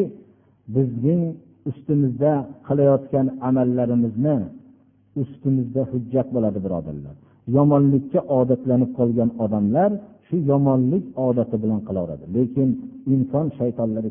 bizning 0.76 1.22
ustimizda 1.70 2.32
qilayotgan 2.68 3.26
amallarimizni 3.48 4.36
ustimizda 5.22 5.82
hujjat 5.92 6.28
bo'ladi 6.34 6.58
birodarlar. 6.66 7.14
Yomonlikka 7.56 8.20
odatlanib 8.38 8.90
qolgan 8.98 9.30
odamlar 9.44 9.90
shu 10.26 10.36
yomonlik 10.50 11.04
odati 11.28 11.56
bilan 11.62 11.80
qilaveradi. 11.88 12.24
Lekin 12.36 12.68
inson 13.14 13.46
shaytonlari 13.58 14.10